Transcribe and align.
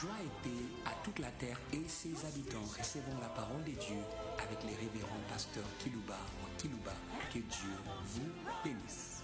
Joie 0.00 0.10
et 0.22 0.48
paix 0.48 0.64
à 0.84 0.90
toute 1.02 1.18
la 1.20 1.30
terre 1.38 1.58
et 1.72 1.88
ses 1.88 2.12
habitants. 2.26 2.66
Recevons 2.78 3.18
la 3.18 3.28
parole 3.28 3.64
de 3.64 3.70
Dieu 3.70 3.96
avec 4.36 4.62
les 4.64 4.74
révérends 4.74 5.24
pasteurs 5.26 5.64
Kilouba 5.78 6.18
ou 6.42 6.60
Kilouba. 6.60 6.92
Que 7.32 7.38
Dieu 7.38 7.70
vous 8.04 8.30
bénisse. 8.62 9.22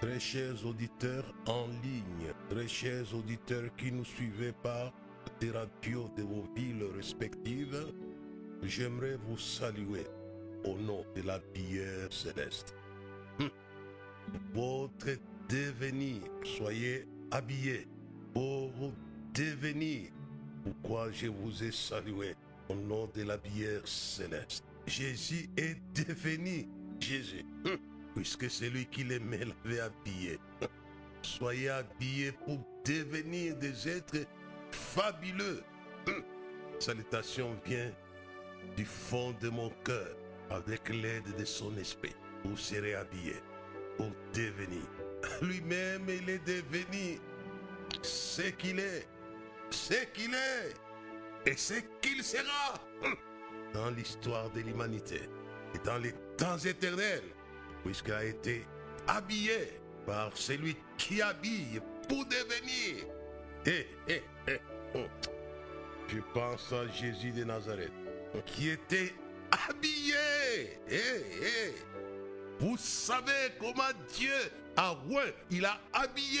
Très 0.00 0.18
chers 0.18 0.66
auditeurs 0.66 1.32
en 1.46 1.68
ligne, 1.84 2.32
très 2.50 2.66
chers 2.66 3.14
auditeurs 3.14 3.70
qui 3.76 3.92
nous 3.92 4.04
suivez 4.04 4.52
par 4.52 4.92
des 5.40 5.52
radios 5.52 6.10
de 6.16 6.24
vos 6.24 6.48
villes 6.56 6.88
respectives, 6.96 7.92
j'aimerais 8.62 9.18
vous 9.28 9.38
saluer 9.38 10.06
au 10.64 10.76
nom 10.78 11.04
de 11.14 11.22
la 11.22 11.38
bière 11.38 12.12
céleste. 12.12 12.74
Hum. 14.34 14.40
Votre 14.54 15.18
devenir, 15.48 16.22
soyez 16.44 17.06
habillés 17.30 17.86
pour 18.32 18.70
devenir. 19.34 20.10
Pourquoi 20.64 21.10
je 21.12 21.28
vous 21.28 21.62
ai 21.62 21.72
salué 21.72 22.34
au 22.68 22.74
nom 22.74 23.08
de 23.14 23.22
la 23.22 23.36
bière 23.36 23.86
céleste? 23.86 24.64
Jésus 24.86 25.48
est 25.56 25.76
devenu 25.94 26.68
Jésus. 27.00 27.44
Hum 27.64 27.78
puisque 28.16 28.50
c'est 28.50 28.70
lui 28.70 28.86
qui 28.86 29.04
l'aimait 29.04 29.44
l'avait 29.44 29.80
habillé. 29.80 30.40
Soyez 31.20 31.68
habillés 31.68 32.32
pour 32.32 32.58
devenir 32.82 33.54
des 33.56 33.88
êtres 33.88 34.26
fabuleux. 34.70 35.62
Hum. 36.08 36.24
Salutation 36.78 37.54
vient 37.66 37.92
du 38.74 38.86
fond 38.86 39.34
de 39.40 39.50
mon 39.50 39.68
cœur 39.84 40.16
avec 40.48 40.88
l'aide 40.88 41.36
de 41.36 41.44
son 41.44 41.76
esprit. 41.76 42.14
Vous 42.42 42.56
serez 42.56 42.94
habillés 42.94 43.42
devenir. 44.32 44.82
Lui-même, 45.42 46.06
il 46.08 46.28
est 46.30 46.46
devenu 46.46 47.18
ce 48.02 48.42
qu'il 48.42 48.78
est, 48.78 49.06
ce 49.70 50.04
qu'il 50.12 50.34
est 50.34 51.50
et 51.50 51.56
ce 51.56 51.74
qu'il 52.00 52.22
sera 52.22 52.74
dans 53.74 53.90
l'histoire 53.90 54.50
de 54.50 54.60
l'humanité 54.60 55.20
et 55.74 55.78
dans 55.84 55.98
les 55.98 56.12
temps 56.36 56.58
éternels 56.58 57.22
puisqu'il 57.84 58.12
a 58.12 58.24
été 58.24 58.66
habillé 59.06 59.80
par 60.06 60.36
celui 60.36 60.76
qui 60.98 61.22
habille 61.22 61.80
pour 62.08 62.24
devenir. 62.26 63.04
Eh, 63.64 63.86
eh, 64.08 64.22
oh. 64.94 65.06
Je 66.08 66.18
pense 66.32 66.72
à 66.72 66.86
Jésus 66.88 67.32
de 67.32 67.44
Nazareth, 67.44 67.92
qui 68.44 68.70
était 68.70 69.12
habillé. 69.50 70.14
Eh, 70.88 71.22
eh. 71.42 71.74
Vous 72.60 72.76
savez 72.76 73.52
comment 73.60 73.82
Dieu 74.14 74.32
a 74.76 74.94
ouais, 75.08 75.34
il 75.50 75.64
a 75.64 75.78
habillé 75.92 76.40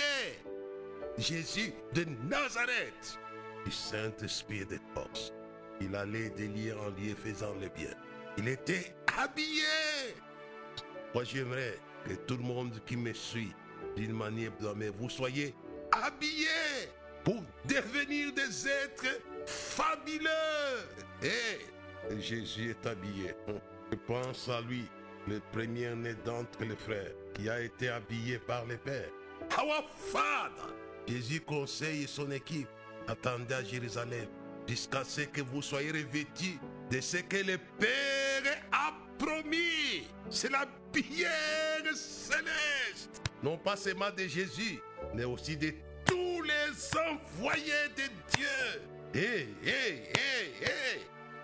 Jésus 1.18 1.72
de 1.94 2.04
Nazareth 2.28 3.18
du 3.64 3.72
Saint-Esprit 3.72 4.64
de 4.66 4.78
force. 4.94 5.32
Il 5.80 5.94
allait 5.94 6.30
délire 6.30 6.80
en 6.80 6.88
lieu 6.90 7.14
faisant 7.14 7.54
le 7.60 7.68
bien. 7.68 7.90
Il 8.38 8.48
était 8.48 8.94
habillé 9.18 9.64
moi, 11.16 11.24
j'aimerais 11.24 11.78
que 12.04 12.12
tout 12.12 12.36
le 12.36 12.42
monde 12.42 12.78
qui 12.84 12.94
me 12.94 13.14
suit, 13.14 13.54
d'une 13.96 14.12
manière 14.12 14.50
mais 14.76 14.90
vous 14.90 15.08
soyez 15.08 15.54
habillés 15.90 16.90
pour 17.24 17.42
devenir 17.64 18.34
des 18.34 18.68
êtres 18.68 19.18
fabuleux. 19.46 20.28
Et 21.22 22.20
Jésus 22.20 22.72
est 22.72 22.86
habillé. 22.86 23.34
Je 23.90 23.96
pense 24.06 24.46
à 24.50 24.60
lui, 24.60 24.86
le 25.26 25.40
premier-né 25.52 26.14
d'entre 26.24 26.62
les 26.62 26.76
frères, 26.76 27.12
qui 27.34 27.48
a 27.48 27.60
été 27.60 27.88
habillé 27.88 28.38
par 28.38 28.64
les 28.66 28.76
pères. 28.76 29.10
Our 29.58 29.84
Father! 30.12 30.74
Jésus 31.06 31.40
conseille 31.40 32.06
son 32.08 32.30
équipe. 32.30 32.68
Attendez 33.06 33.54
à 33.54 33.62
Jérusalem 33.62 34.26
jusqu'à 34.66 35.04
ce 35.04 35.22
que 35.22 35.40
vous 35.40 35.62
soyez 35.62 35.90
revêtus 35.92 36.58
de 36.90 37.00
ce 37.00 37.18
que 37.18 37.36
le 37.36 37.58
Père 37.78 38.58
a 38.72 38.92
promis. 39.18 40.08
C'est 40.28 40.50
la 40.50 40.66
pierre 40.92 41.94
céleste. 41.94 43.22
Non 43.42 43.56
pas 43.56 43.76
seulement 43.76 44.10
de 44.10 44.24
Jésus, 44.26 44.80
mais 45.14 45.24
aussi 45.24 45.56
de 45.56 45.72
tous 46.04 46.42
les 46.42 46.98
envoyés 46.98 47.88
de 47.96 48.36
Dieu. 48.36 48.82
Hé, 49.14 49.48
hé, 49.64 50.10
hé, 50.12 50.64
hé. 50.64 51.00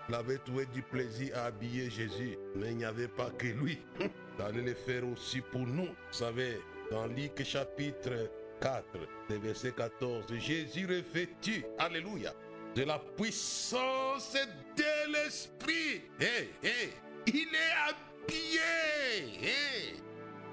Il 0.09 0.15
avait 0.15 0.37
trouvé 0.39 0.65
du 0.67 0.81
plaisir 0.81 1.37
à 1.37 1.45
habiller 1.45 1.89
Jésus, 1.89 2.37
mais 2.55 2.71
il 2.71 2.77
n'y 2.77 2.85
avait 2.85 3.07
pas 3.07 3.29
que 3.31 3.47
lui. 3.47 3.79
Il 3.99 4.43
allait 4.43 4.61
le 4.61 4.73
faire 4.73 5.07
aussi 5.07 5.39
pour 5.39 5.61
nous. 5.61 5.85
Vous 5.85 6.11
savez, 6.11 6.59
dans 6.91 7.07
Luc 7.07 7.41
chapitre 7.43 8.29
4, 8.59 8.83
le 9.29 9.37
verset 9.37 9.71
14, 9.71 10.25
Jésus 10.37 10.85
revêtu, 10.85 11.65
alléluia, 11.77 12.33
de 12.75 12.83
la 12.83 12.99
puissance 12.99 14.33
de 14.75 15.11
l'Esprit. 15.13 16.01
Hé, 16.19 16.49
hé, 16.63 16.93
il 17.27 17.47
est 17.55 17.73
habillé. 17.87 19.41
Hé. 19.41 19.95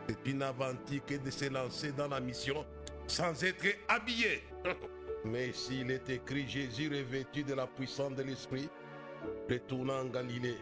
C'est 0.08 0.30
une 0.30 0.42
aventure 0.42 1.04
que 1.06 1.14
de 1.14 1.30
se 1.30 1.48
lancer 1.48 1.92
dans 1.92 2.08
la 2.08 2.20
mission 2.20 2.64
sans 3.06 3.42
être 3.42 3.66
habillé. 3.88 4.42
Mais 5.24 5.52
s'il 5.52 5.90
est 5.90 6.08
écrit 6.08 6.48
Jésus 6.48 6.88
revêtu 6.88 7.42
de 7.42 7.54
la 7.54 7.66
puissance 7.66 8.14
de 8.14 8.22
l'Esprit, 8.22 8.68
retournant 9.48 10.00
en 10.00 10.04
Galilée, 10.06 10.58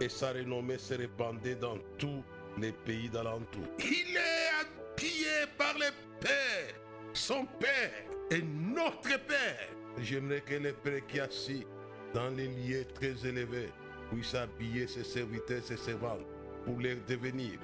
et 0.00 0.08
sa 0.08 0.32
renommée 0.32 0.78
se 0.78 0.94
répandait 0.94 1.54
dans 1.54 1.78
tous 1.98 2.22
les 2.58 2.72
pays 2.72 3.08
d'alentour. 3.08 3.64
Il 3.78 4.16
est 4.16 4.50
habillé 4.60 5.46
par 5.56 5.74
le 5.74 5.90
Père, 6.20 6.74
son 7.12 7.46
Père 7.58 8.04
et 8.30 8.42
notre 8.42 9.18
Père. 9.26 9.68
J'aimerais 10.00 10.40
que 10.42 10.54
le 10.54 10.72
Père 10.72 11.06
qui 11.06 11.20
assis 11.20 11.66
dans 12.12 12.30
les 12.30 12.48
lieux 12.48 12.84
très 12.94 13.26
élevés 13.26 13.70
puisse 14.10 14.34
habiller 14.34 14.86
ses 14.86 15.04
serviteurs, 15.04 15.62
ses 15.62 15.76
servantes, 15.76 16.26
pour 16.64 16.78
les 16.78 16.96
devenir. 16.96 17.58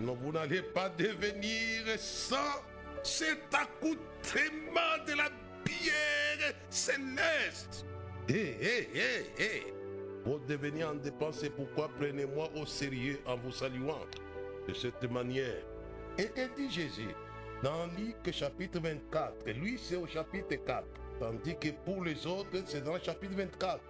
Non, 0.00 0.14
vous 0.14 0.32
n'allez 0.32 0.62
pas 0.62 0.88
devenir 0.88 1.84
sans 1.98 2.62
cet 3.02 3.54
accoutrement 3.54 5.04
de 5.06 5.12
la 5.12 5.28
bière 5.64 6.54
céleste. 6.70 7.86
Hé, 8.26 8.56
hé, 8.58 8.88
hé, 8.94 9.42
hé. 9.42 9.74
Pour 10.24 10.40
devenir 10.40 10.88
en 10.88 10.94
dépense, 10.94 11.40
c'est 11.40 11.50
pourquoi 11.50 11.90
prenez-moi 11.98 12.48
au 12.56 12.64
sérieux 12.64 13.20
en 13.26 13.36
vous 13.36 13.52
saluant 13.52 14.00
de 14.66 14.72
cette 14.72 15.02
manière? 15.10 15.62
Et 16.16 16.24
que 16.24 16.56
dit 16.56 16.70
Jésus 16.70 17.14
dans 17.62 17.86
Luc 17.98 18.32
chapitre 18.32 18.80
24 18.80 19.50
Lui, 19.50 19.78
c'est 19.78 19.96
au 19.96 20.06
chapitre 20.06 20.54
4. 20.54 20.86
Tandis 21.20 21.54
que 21.58 21.68
pour 21.84 22.02
les 22.02 22.26
autres, 22.26 22.62
c'est 22.64 22.82
dans 22.82 22.94
le 22.94 23.00
chapitre 23.00 23.34
24. 23.36 23.80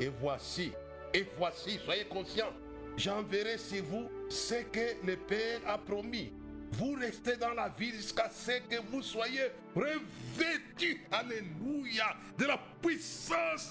Et 0.00 0.08
voici, 0.20 0.72
et 1.14 1.24
voici, 1.38 1.78
soyez 1.84 2.06
conscients, 2.06 2.52
j'enverrai 2.96 3.56
sur 3.56 3.84
vous 3.84 4.08
ce 4.28 4.54
que 4.64 5.06
le 5.06 5.16
Père 5.16 5.60
a 5.64 5.78
promis. 5.78 6.32
Vous 6.72 6.94
restez 6.94 7.36
dans 7.36 7.54
la 7.54 7.68
ville 7.68 7.94
jusqu'à 7.94 8.28
ce 8.30 8.52
que 8.68 8.80
vous 8.90 9.02
soyez 9.02 9.50
revêtus, 9.74 11.06
alléluia, 11.10 12.16
de 12.36 12.44
la 12.44 12.58
puissance 12.82 13.70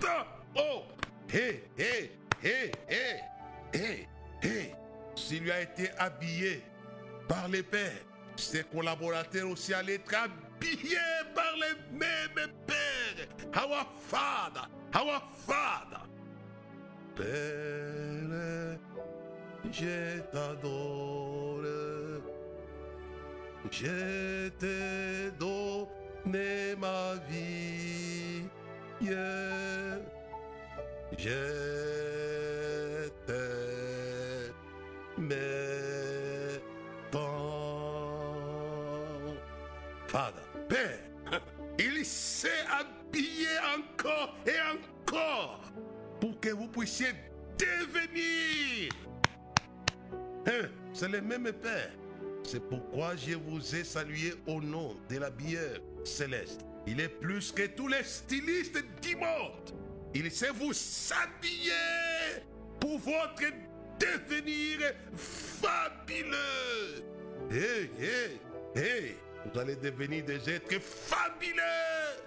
d'en 0.00 0.60
haut. 0.60 0.82
Hé, 1.32 1.64
hé, 1.78 2.12
hé, 2.42 2.72
hé, 2.88 3.20
hé, 3.72 4.08
hé. 4.42 4.74
S'il 5.14 5.44
lui 5.44 5.52
a 5.52 5.62
été 5.62 5.90
habillé 5.98 6.62
par 7.28 7.48
le 7.48 7.62
Père, 7.62 7.92
ses 8.36 8.64
collaborateurs 8.64 9.48
aussi 9.48 9.72
allaient 9.72 9.94
être 9.94 10.14
habillés 10.14 10.96
par 11.34 11.54
le 11.56 11.96
même 11.96 12.50
Père. 12.66 13.28
Our 13.54 13.86
Father, 14.08 14.68
our 14.94 15.22
Father. 15.46 16.02
Père, 17.14 18.78
je 19.70 20.20
t'adore. 20.32 21.31
Je 23.70 24.48
t'ai 24.58 25.30
donné 25.38 26.74
ma 26.78 27.14
vie. 27.28 28.44
Je 31.18 33.08
t'aime 33.26 35.28
tant. 37.10 37.20
Father, 40.06 40.42
Père, 40.68 40.98
il 41.78 42.04
s'est 42.04 42.48
habillé 42.70 43.48
encore 43.76 44.36
et 44.46 44.60
encore 44.72 45.60
pour 46.20 46.38
que 46.40 46.50
vous 46.50 46.68
puissiez 46.68 47.12
devenir. 47.58 48.92
Hein, 50.46 50.68
C'est 50.92 51.08
le 51.08 51.20
même 51.20 51.50
Père. 51.52 51.90
C'est 52.52 52.68
pourquoi 52.68 53.16
je 53.16 53.34
vous 53.34 53.74
ai 53.74 53.82
salué 53.82 54.34
au 54.46 54.60
nom 54.60 54.94
de 55.08 55.16
la 55.16 55.30
bière 55.30 55.80
céleste. 56.04 56.60
Il 56.86 57.00
est 57.00 57.08
plus 57.08 57.50
que 57.50 57.66
tous 57.66 57.88
les 57.88 58.04
stylistes 58.04 58.84
du 59.00 59.16
monde. 59.16 59.70
Il 60.14 60.30
sait 60.30 60.50
vous 60.50 60.74
habiller 61.12 62.42
pour 62.78 62.98
votre 62.98 63.40
devenir 63.98 64.80
fabuleux. 65.14 67.02
Hé, 67.50 67.90
hé, 67.98 68.38
hé, 68.78 69.16
vous 69.46 69.58
allez 69.58 69.76
devenir 69.76 70.22
des 70.22 70.50
êtres 70.50 70.78
fabuleux 70.78 72.20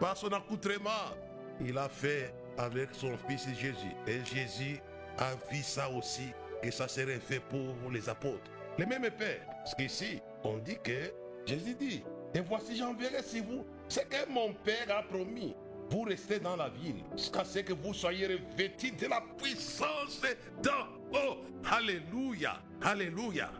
par 0.00 0.16
son 0.16 0.28
accoutrement. 0.28 1.12
Il 1.60 1.76
a 1.76 1.90
fait 1.90 2.32
avec 2.56 2.88
son 2.92 3.14
fils 3.28 3.46
Jésus. 3.48 3.94
Et 4.06 4.24
Jésus 4.24 4.80
a 5.18 5.34
vu 5.52 5.62
ça 5.62 5.90
aussi, 5.90 6.32
que 6.62 6.70
ça 6.70 6.88
serait 6.88 7.20
fait 7.20 7.40
pour 7.40 7.90
les 7.92 8.08
apôtres. 8.08 8.55
Les 8.78 8.86
mêmes 8.86 9.10
pères. 9.10 9.46
Parce 9.58 9.74
qu'ici, 9.74 10.20
on 10.44 10.58
dit 10.58 10.78
que 10.82 11.12
Jésus 11.46 11.74
dit, 11.74 12.02
et 12.34 12.40
voici 12.40 12.76
j'enverrai 12.76 13.22
sur 13.22 13.44
vous 13.44 13.64
ce 13.88 14.00
que 14.00 14.28
mon 14.30 14.52
Père 14.52 14.94
a 14.96 15.02
promis. 15.02 15.54
Vous 15.90 16.02
restez 16.02 16.40
dans 16.40 16.56
la 16.56 16.68
ville 16.68 17.04
jusqu'à 17.16 17.44
ce 17.44 17.60
que 17.60 17.72
vous 17.72 17.94
soyez 17.94 18.26
revêtis 18.26 18.90
de 18.92 19.06
la 19.06 19.22
puissance 19.38 20.20
d'en 20.62 21.16
haut. 21.16 21.36
Alléluia. 21.70 22.60
Alléluia. 22.82 23.50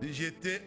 J'étais, 0.00 0.62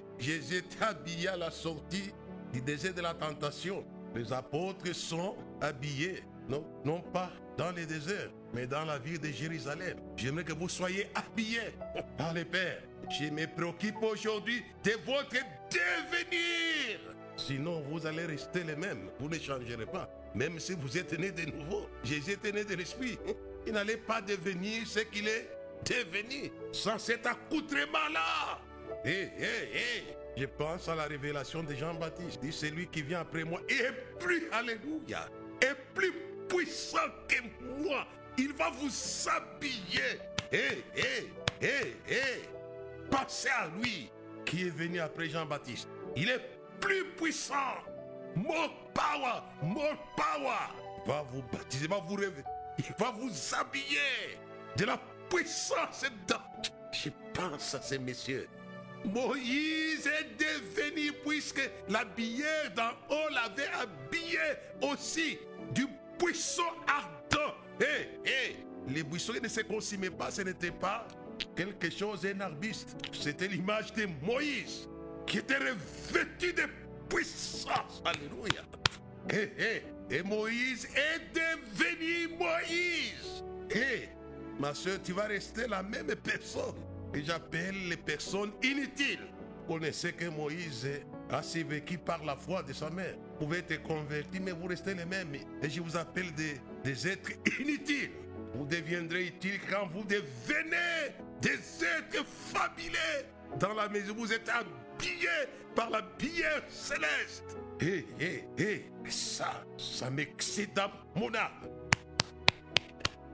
habillé 0.81 1.29
à 1.29 1.38
la 1.38 1.51
sortie 1.51 2.12
du 2.53 2.62
désert 2.62 2.94
de 2.94 3.01
la 3.01 3.13
tentation. 3.13 3.83
Les 4.13 4.31
apôtres 4.31 4.94
sont 4.94 5.35
habillés, 5.62 6.23
non, 6.47 7.01
pas 7.13 7.31
dans 7.57 7.71
le 7.71 7.85
désert, 7.85 8.29
mais 8.53 8.67
dans 8.67 8.85
la 8.85 8.97
ville 8.97 9.19
de 9.19 9.27
Jérusalem. 9.27 9.97
J'aimerais 10.15 10.44
que 10.44 10.53
vous 10.53 10.69
soyez 10.69 11.07
habillés 11.15 11.73
dans 12.17 12.31
les 12.33 12.45
pères. 12.45 12.83
Je 13.09 13.29
me 13.29 13.45
préoccupe 13.47 14.01
aujourd'hui 14.01 14.63
de 14.83 14.91
votre 15.05 15.31
devenir. 15.69 16.99
Sinon, 17.37 17.81
vous 17.89 18.05
allez 18.05 18.25
rester 18.25 18.63
les 18.63 18.75
mêmes. 18.75 19.09
Vous 19.19 19.29
ne 19.29 19.37
changerez 19.37 19.85
pas. 19.85 20.09
Même 20.33 20.59
si 20.59 20.73
vous 20.73 20.97
êtes 20.97 21.17
né 21.17 21.31
de 21.31 21.45
nouveau. 21.51 21.89
Jésus 22.03 22.31
était 22.31 22.51
né 22.51 22.63
de 22.63 22.75
l'Esprit. 22.75 23.17
Il 23.67 23.73
n'allait 23.73 23.97
pas 23.97 24.21
devenir 24.21 24.85
ce 24.87 24.99
qu'il 24.99 25.27
est 25.27 25.49
devenu 25.85 26.51
sans 26.71 26.97
cet 26.97 27.25
accoutrement-là. 27.25 28.59
Hé, 29.03 29.29
hé, 29.37 29.69
hé. 29.73 30.03
Je 30.37 30.45
pense 30.45 30.89
à 30.89 30.95
la 30.95 31.05
révélation 31.05 31.63
de 31.63 31.73
Jean-Baptiste. 31.73 32.41
Dit, 32.41 32.51
celui 32.51 32.87
qui 32.87 33.01
vient 33.01 33.21
après 33.21 33.43
moi 33.43 33.61
est 33.69 33.93
plus, 34.19 34.49
alléluia, 34.51 35.29
est 35.61 35.75
plus 35.93 36.13
puissant 36.49 36.97
que 37.27 37.35
moi. 37.81 38.05
Il 38.37 38.53
va 38.53 38.69
vous 38.71 38.89
habiller. 39.29 40.19
Hé, 40.51 40.83
hé, 40.95 41.31
hé, 41.61 41.95
hé. 42.09 42.54
Pensez 43.09 43.49
à 43.49 43.67
lui 43.79 44.09
qui 44.45 44.67
est 44.67 44.69
venu 44.69 44.99
après 44.99 45.29
Jean-Baptiste. 45.29 45.87
Il 46.15 46.29
est 46.29 46.41
plus 46.79 47.05
puissant. 47.17 47.53
More 48.35 48.69
power, 48.93 49.41
more 49.61 49.97
power. 50.15 50.71
Il 51.03 51.11
va 51.11 51.25
vous 51.31 51.41
baptiser, 51.51 51.85
il 51.85 51.89
va 51.89 51.99
vous 51.99 52.15
rêver. 52.15 52.43
Il 52.77 52.93
va 52.99 53.11
vous 53.11 53.31
habiller 53.55 54.37
de 54.75 54.85
la 54.85 54.99
puissance. 55.29 56.05
Dans... 56.27 56.41
Je 56.91 57.09
pense 57.33 57.75
à 57.75 57.81
ces 57.81 57.97
messieurs. 57.97 58.47
Moïse 59.05 60.07
est 60.07 60.37
devenu, 60.37 61.11
puisque 61.25 61.69
la 61.89 62.03
bière 62.05 62.73
d'en 62.75 62.91
haut 63.09 63.29
l'avait 63.31 63.69
habillé 63.79 64.39
aussi 64.81 65.37
du 65.71 65.87
buisson 66.19 66.63
ardent. 66.87 67.53
Hé, 67.79 68.19
hé, 68.25 68.65
les 68.87 69.03
buissons 69.03 69.33
ne 69.41 69.47
se 69.47 69.61
consumaient 69.61 70.09
pas, 70.09 70.31
ce 70.31 70.41
n'était 70.41 70.71
pas 70.71 71.07
quelque 71.55 71.89
chose, 71.89 72.25
un 72.25 72.39
arbuste. 72.41 72.95
C'était 73.11 73.47
l'image 73.47 73.93
de 73.93 74.07
Moïse 74.23 74.87
qui 75.25 75.39
était 75.39 75.57
revêtu 75.57 76.53
de 76.53 76.63
puissance. 77.09 78.01
Alléluia. 78.05 78.61
Hé, 79.29 79.51
hé, 79.57 79.83
et 80.09 80.21
Moïse 80.21 80.87
est 80.95 81.33
devenu 81.33 82.35
Moïse. 82.37 83.43
Hé, 83.71 84.09
ma 84.59 84.73
soeur, 84.73 85.01
tu 85.01 85.13
vas 85.13 85.25
rester 85.25 85.67
la 85.67 85.81
même 85.81 86.13
personne 86.23 86.75
que 87.11 87.23
j'appelle 87.23 87.89
les 87.89 87.97
personnes 87.97 88.51
inutiles. 88.61 89.27
Connaissez 89.67 90.13
que 90.13 90.25
Moïse 90.25 90.88
a 91.31 91.41
survécu 91.41 91.97
par 91.97 92.23
la 92.23 92.35
foi 92.35 92.61
de 92.61 92.71
sa 92.71 92.91
mère. 92.91 93.15
Vous 93.39 93.45
pouvez 93.47 93.59
être 93.59 93.81
converti, 93.81 94.39
mais 94.39 94.51
vous 94.51 94.67
restez 94.67 94.93
les 94.93 95.05
mêmes. 95.05 95.33
Et 95.63 95.69
je 95.69 95.81
vous 95.81 95.97
appelle 95.97 96.31
des 96.83 97.07
êtres 97.07 97.31
inutiles. 97.59 98.11
Vous 98.57 98.65
deviendrez 98.65 99.27
utiles 99.27 99.59
quand 99.69 99.87
vous 99.87 100.03
devenez 100.03 101.13
des 101.41 101.83
êtres 101.83 102.25
fabuleux. 102.25 103.25
Dans 103.59 103.73
la 103.73 103.89
maison, 103.89 104.13
vous 104.15 104.31
êtes 104.31 104.49
habillés 104.49 105.27
par 105.75 105.89
la 105.89 106.01
bière 106.01 106.63
céleste. 106.69 107.57
Hé, 107.81 108.05
hé, 108.19 108.47
hé, 108.57 108.91
ça, 109.09 109.65
ça 109.77 110.09
m'excite 110.09 110.73
dans 110.73 110.89
mon 111.15 111.33
âme. 111.35 111.69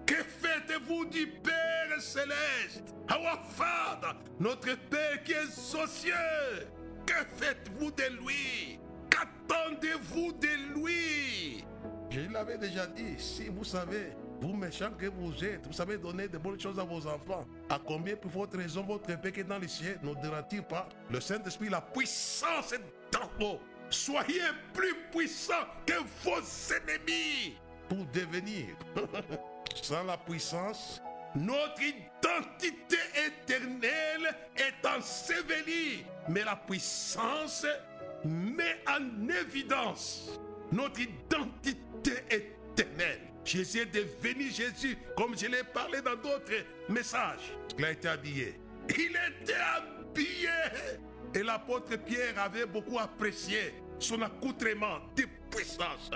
Que 0.06 0.16
faites-vous 0.16 1.06
du 1.06 1.28
Père 1.28 2.02
céleste, 2.02 2.94
our 3.12 3.40
notre 4.40 4.76
Père 4.90 5.24
qui 5.24 5.34
est 5.34 5.76
aux 5.76 7.06
Que 7.06 7.14
faites-vous 7.38 7.92
de 7.92 8.04
lui? 8.24 8.80
Qu'attendez-vous 9.10 10.34
de 10.34 10.80
lui? 10.80 11.64
Je 12.10 12.22
l'avais 12.32 12.58
déjà 12.58 12.88
dit, 12.88 13.18
si 13.18 13.48
vous 13.48 13.64
savez, 13.64 14.14
vous 14.42 14.54
méchants 14.54 14.92
que 14.98 15.06
vous 15.06 15.44
êtes, 15.44 15.68
vous 15.68 15.74
savez 15.74 15.98
donner 15.98 16.28
de 16.28 16.38
bonnes 16.38 16.60
choses 16.60 16.80
à 16.80 16.84
vos 16.84 17.06
enfants. 17.06 17.46
À 17.70 17.80
combien 17.80 18.16
pour 18.16 18.32
votre 18.32 18.58
raison, 18.58 18.84
votre 18.84 19.06
Père 19.20 19.32
qui 19.32 19.42
est 19.42 19.44
dans 19.44 19.60
les 19.60 19.68
cieux, 19.68 19.98
ne 20.02 20.16
dira-t-il 20.16 20.64
pas 20.64 20.90
Le 21.12 21.22
Saint-Esprit, 21.22 21.70
la 21.70 21.82
puissance 21.82 22.74
est 22.74 22.82
dans 23.12 23.30
vous. 23.40 23.60
Soyez 23.90 24.42
plus 24.74 24.96
puissants 25.12 25.68
que 25.86 25.94
vos 26.24 26.42
ennemis 26.74 27.56
pour 27.88 28.06
devenir. 28.14 28.76
Sans 29.76 30.04
la 30.04 30.18
puissance, 30.18 31.02
notre 31.36 31.82
identité 31.82 32.98
éternelle 33.28 34.36
est 34.56 34.88
ensevelie. 34.88 36.04
Mais 36.28 36.44
la 36.44 36.56
puissance 36.56 37.66
met 38.26 38.80
en 38.88 39.30
évidence 39.30 40.40
notre 40.72 41.00
identité 41.00 42.24
éternelle. 42.30 43.31
Jésus 43.44 43.80
est 43.80 43.86
devenu 43.86 44.50
Jésus, 44.50 44.98
comme 45.18 45.38
je 45.38 45.48
l'ai 45.48 45.64
parlé 45.64 46.02
dans 46.02 46.16
d'autres 46.16 46.66
messages. 46.90 47.54
Il 47.78 47.86
a 47.86 47.92
été 47.92 48.08
habillé. 48.08 48.60
Il 48.90 49.12
était 49.12 49.54
habillé. 49.56 50.50
Et 51.34 51.44
l'apôtre 51.44 51.96
Pierre 51.98 52.38
avait 52.38 52.66
beaucoup 52.66 53.00
apprécié 53.00 53.74
son 54.00 54.22
accoutrement 54.22 55.00
de 55.16 55.24
puissance. 55.50 56.12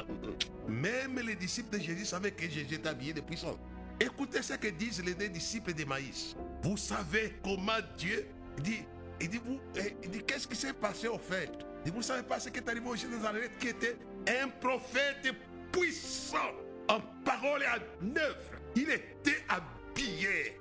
Même 0.68 1.20
les 1.20 1.36
disciples 1.36 1.78
de 1.78 1.84
Jésus 1.84 2.06
savaient 2.06 2.32
que 2.32 2.50
Jésus 2.50 2.76
était 2.76 2.90
habillé 2.90 3.14
de 3.14 3.22
puissance. 3.22 3.58
Écoutez 4.00 4.42
ce 4.42 4.54
que 4.54 4.68
disent 4.68 5.04
les 5.04 5.14
deux 5.14 5.30
disciples 5.30 5.74
de 5.74 5.86
Maïs. 5.86 6.36
Vous 6.62 6.78
savez 6.78 7.36
comment 7.44 7.80
Dieu 7.98 8.28
dit, 8.58 8.84
il 9.22 9.30
dit, 9.30 9.40
vous, 9.46 9.60
il 10.04 10.10
dit 10.10 10.24
qu'est-ce 10.26 10.48
qui 10.48 10.56
s'est 10.56 10.74
passé 10.74 11.08
au 11.08 11.18
fait? 11.18 11.50
Il 11.86 11.92
dit, 11.92 11.96
Vous 11.96 12.02
savez 12.02 12.24
pas 12.24 12.40
ce 12.40 12.50
qui 12.50 12.58
est 12.60 12.70
arrivé 12.70 12.86
au 12.88 12.96
Jésus 12.96 13.08
de 13.08 13.16
Nazareth 13.16 13.58
qui 13.60 13.70
était 13.70 13.98
un 14.28 14.50
prophète 14.50 15.34
puissant 15.72 16.52
en 16.88 17.00
parole 17.24 17.64
et 17.64 17.68
en 17.68 18.16
œuvre. 18.18 18.60
Il 18.76 18.90
était 18.90 19.44
habillé. 19.50 20.60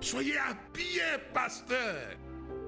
Soyez 0.00 0.36
habillés, 0.38 1.18
pasteur. 1.32 2.16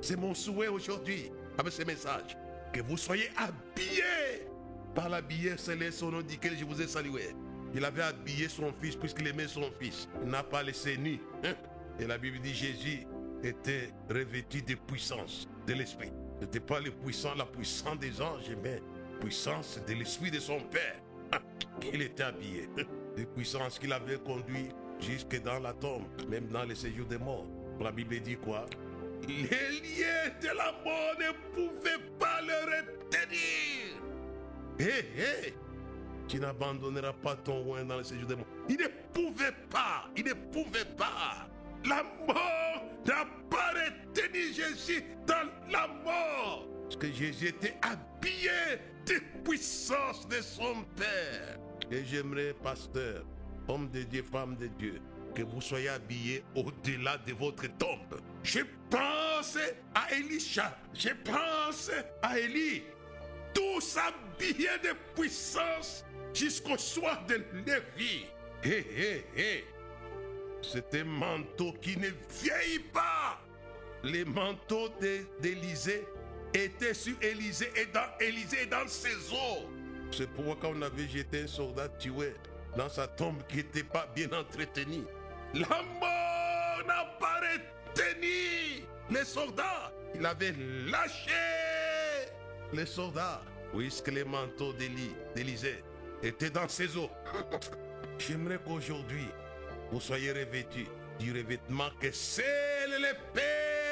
C'est 0.00 0.16
mon 0.16 0.34
souhait 0.34 0.68
aujourd'hui 0.68 1.30
avec 1.58 1.72
ce 1.72 1.82
message. 1.82 2.36
Que 2.72 2.80
vous 2.80 2.96
soyez 2.96 3.30
habillés 3.36 4.46
par 4.94 5.08
la 5.08 5.20
bière 5.20 5.58
céleste 5.58 6.02
au 6.02 6.10
nom 6.10 6.22
duquel 6.22 6.56
je 6.58 6.64
vous 6.64 6.80
ai 6.80 6.86
salué. 6.86 7.34
Il 7.74 7.84
avait 7.84 8.02
habillé 8.02 8.48
son 8.48 8.72
fils 8.80 8.96
puisqu'il 8.96 9.26
aimait 9.26 9.48
son 9.48 9.70
fils. 9.78 10.08
Il 10.22 10.30
n'a 10.30 10.42
pas 10.42 10.62
laissé 10.62 10.96
nu. 10.96 11.20
Hein? 11.44 11.54
Et 11.98 12.06
la 12.06 12.18
Bible 12.18 12.38
dit 12.40 12.54
Jésus 12.54 13.06
était 13.42 13.90
revêtu 14.08 14.62
de 14.62 14.74
puissance 14.74 15.48
de 15.66 15.74
l'esprit. 15.74 16.12
Ce 16.38 16.44
n'était 16.44 16.60
pas 16.60 16.80
le 16.80 16.90
puissant, 16.90 17.34
la 17.34 17.46
puissance 17.46 17.98
des 17.98 18.20
anges, 18.20 18.50
mais 18.62 18.82
puissance 19.20 19.78
de 19.86 19.94
l'esprit 19.94 20.30
de 20.30 20.38
son 20.38 20.60
Père. 20.60 21.00
Il 21.92 22.02
était 22.02 22.22
habillé 22.22 22.68
de 23.16 23.24
puissance 23.24 23.78
qu'il 23.78 23.92
avait 23.92 24.18
conduit 24.18 24.68
jusque 25.00 25.40
dans 25.42 25.58
la 25.58 25.72
tombe, 25.74 26.04
même 26.28 26.48
dans 26.48 26.64
les 26.64 26.74
séjours 26.74 27.06
des 27.06 27.18
morts. 27.18 27.46
La 27.80 27.92
Bible 27.92 28.18
dit 28.20 28.36
quoi? 28.36 28.66
Les 29.26 29.44
liens 29.44 30.30
de 30.40 30.48
la 30.48 30.72
mort 30.84 31.14
ne 31.18 31.54
pouvaient 31.54 32.04
pas 32.18 32.40
le 32.42 32.54
retenir. 32.64 34.02
Hé, 34.78 35.04
hé, 35.16 35.54
tu 36.28 36.38
n'abandonneras 36.38 37.12
pas 37.12 37.36
ton 37.36 37.62
roi 37.62 37.82
dans 37.84 37.98
le 37.98 38.04
séjour 38.04 38.26
des 38.26 38.36
morts. 38.36 38.46
Il 38.68 38.76
ne 38.76 38.88
pouvait 39.12 39.54
pas, 39.70 40.08
il 40.16 40.24
ne 40.24 40.32
pouvait 40.32 40.84
pas. 40.96 41.48
La 41.84 42.02
mort 42.26 42.84
n'a 43.06 43.24
pas 43.50 43.70
retenu 43.70 44.52
Jésus 44.52 45.04
dans 45.26 45.48
la 45.70 45.86
mort. 46.04 46.66
Parce 46.86 46.96
que 46.96 47.12
Jésus 47.12 47.48
était 47.48 47.76
habillé 47.82 48.78
de 49.06 49.20
puissance 49.44 50.26
de 50.28 50.40
son 50.40 50.84
Père. 50.96 51.58
Et 51.90 52.04
j'aimerais, 52.04 52.54
pasteur, 52.62 53.24
homme 53.68 53.90
de 53.90 54.02
Dieu, 54.02 54.22
femme 54.22 54.56
de 54.56 54.68
Dieu, 54.68 55.00
que 55.34 55.42
vous 55.42 55.60
soyez 55.60 55.88
habillés 55.88 56.42
au-delà 56.54 57.18
de 57.18 57.32
votre 57.32 57.66
tombe. 57.76 58.20
Je 58.42 58.60
pense 58.88 59.58
à 59.94 60.12
Elisha, 60.14 60.76
je 60.94 61.08
pense 61.24 61.90
à 62.22 62.38
Élie, 62.38 62.84
tous 63.52 63.96
habillés 63.98 64.78
de 64.82 64.94
puissance 65.20 66.04
jusqu'au 66.32 66.78
soir 66.78 67.24
de 67.26 67.34
Lévi. 67.66 68.26
Hé, 68.64 68.86
hé, 68.96 69.26
hé. 69.36 69.64
C'est 70.62 70.94
un 71.00 71.04
manteau 71.04 71.72
qui 71.80 71.96
ne 71.96 72.08
vieillit 72.42 72.84
pas. 72.92 73.40
Les 74.02 74.24
manteaux 74.24 74.88
d'É- 75.00 75.26
étaient 76.64 76.94
sur 76.94 77.14
Élysée 77.22 77.70
et 77.76 77.86
dans 77.86 78.06
Élysée 78.20 78.62
et 78.62 78.66
dans 78.66 78.86
ses 78.86 79.14
os. 79.32 79.66
C'est 80.10 80.28
pourquoi 80.30 80.56
quand 80.60 80.72
on 80.76 80.82
avait 80.82 81.08
jeté 81.08 81.42
un 81.42 81.46
soldat 81.46 81.88
tué 81.88 82.34
dans 82.76 82.88
sa 82.88 83.06
tombe 83.06 83.42
qui 83.48 83.56
n'était 83.56 83.82
pas 83.82 84.06
bien 84.14 84.28
entretenue, 84.32 85.04
la 85.54 85.82
mort 86.00 86.86
n'a 86.86 87.04
pas 87.18 87.40
retenu 87.40 88.84
les 89.10 89.24
soldats. 89.24 89.92
Il 90.14 90.24
avait 90.24 90.54
lâché 90.86 91.30
les 92.72 92.86
soldats. 92.86 93.42
Puisque 93.76 94.08
les 94.08 94.24
manteaux 94.24 94.72
d'Élysée 95.34 95.82
étaient 96.22 96.50
dans 96.50 96.68
ses 96.68 96.96
os. 96.96 97.10
J'aimerais 98.18 98.58
qu'aujourd'hui, 98.64 99.26
vous 99.90 100.00
soyez 100.00 100.32
revêtus 100.32 100.86
du 101.18 101.32
revêtement 101.32 101.90
que 102.00 102.10
seul 102.10 102.44
le 102.90 103.12
Père 103.34 103.44
donne 103.44 103.85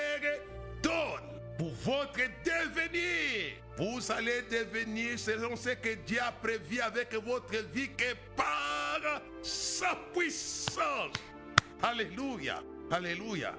votre 1.70 2.20
devenir. 2.44 3.54
Vous 3.76 4.12
allez 4.12 4.42
devenir 4.42 5.18
selon 5.18 5.56
ce 5.56 5.70
que 5.70 5.94
Dieu 6.06 6.18
a 6.20 6.32
prévu 6.32 6.80
avec 6.80 7.12
votre 7.14 7.56
vie 7.72 7.90
que 7.90 8.14
par 8.36 9.20
sa 9.42 9.96
puissance. 10.14 11.12
Alléluia. 11.82 12.62
Alléluia. 12.90 13.54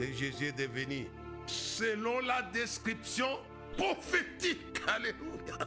Et 0.00 0.12
Jésus 0.12 0.46
est 0.46 0.52
devenu 0.52 1.08
selon 1.46 2.20
la 2.20 2.42
description 2.42 3.38
prophétique. 3.76 4.80
Alléluia. 4.86 5.58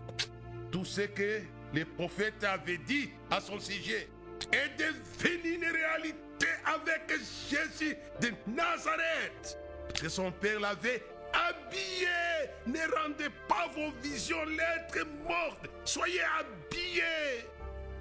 Tout 0.72 0.86
ce 0.86 1.02
que 1.02 1.42
les 1.74 1.86
prophètes 1.86 2.44
avaient 2.44 2.78
dit 2.78 3.10
à 3.30 3.40
son 3.40 3.60
sujet 3.60 4.10
est 4.52 4.78
devenu 4.78 5.56
une 5.56 5.66
réalité 5.66 6.48
avec 6.66 7.12
Jésus 7.50 7.96
de 8.20 8.32
Nazareth. 8.48 9.58
Que 10.00 10.10
son 10.10 10.32
père 10.32 10.60
l'avait 10.60 11.04
Ne 12.68 12.80
rendez 12.96 13.30
pas 13.48 13.68
vos 13.76 13.92
visions 14.04 14.44
lettres 14.46 15.08
mortes. 15.28 15.68
Soyez 15.84 16.22
habillés 16.22 17.46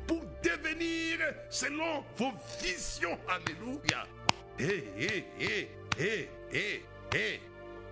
pour 0.07 0.23
devenir 0.43 1.19
selon 1.49 2.05
vos 2.17 2.33
visions. 2.63 3.19
Alléluia. 3.29 4.07
Hé, 4.59 4.85
hé, 4.99 5.25
hé, 5.41 5.69
hé, 5.99 6.29
hé, 6.53 6.85
hé, 7.15 7.41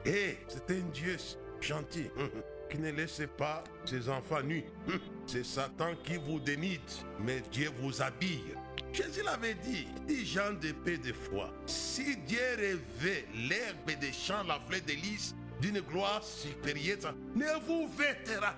hé. 0.04 0.38
C'est 0.47 0.70
un 0.70 0.80
Dieu 0.92 1.16
gentil 1.61 2.11
hum, 2.16 2.25
hum, 2.25 2.42
qui 2.68 2.78
ne 2.78 2.90
laisse 2.90 3.23
pas 3.38 3.64
ses 3.87 4.08
enfants 4.08 4.42
nus. 4.42 4.64
Hum, 4.88 5.00
C'est 5.26 5.44
Satan 5.44 5.94
qui 6.04 6.16
vous 6.18 6.38
dénide, 6.38 6.80
mais 7.20 7.40
Dieu 7.50 7.70
vous 7.80 8.02
habille. 8.02 8.54
Jésus 8.92 9.23
l'avait 9.23 9.54
dit, 9.54 9.87
dit 10.06 10.26
Jean 10.26 10.52
de 10.52 10.73
paix 10.73 10.99
de 10.99 11.12
foi. 11.12 11.50
Si 11.66 12.16
Dieu 12.18 12.40
rêvait 12.56 13.26
l'herbe 13.35 13.99
des 14.00 14.12
champs, 14.12 14.42
la 14.44 14.58
fleur 14.61 14.80
de 14.87 14.92
lys, 14.92 15.35
d'une 15.61 15.81
gloire 15.81 16.23
supérieure, 16.23 17.15
ne 17.35 17.67
vous 17.67 17.88
vêtera. 17.88 18.55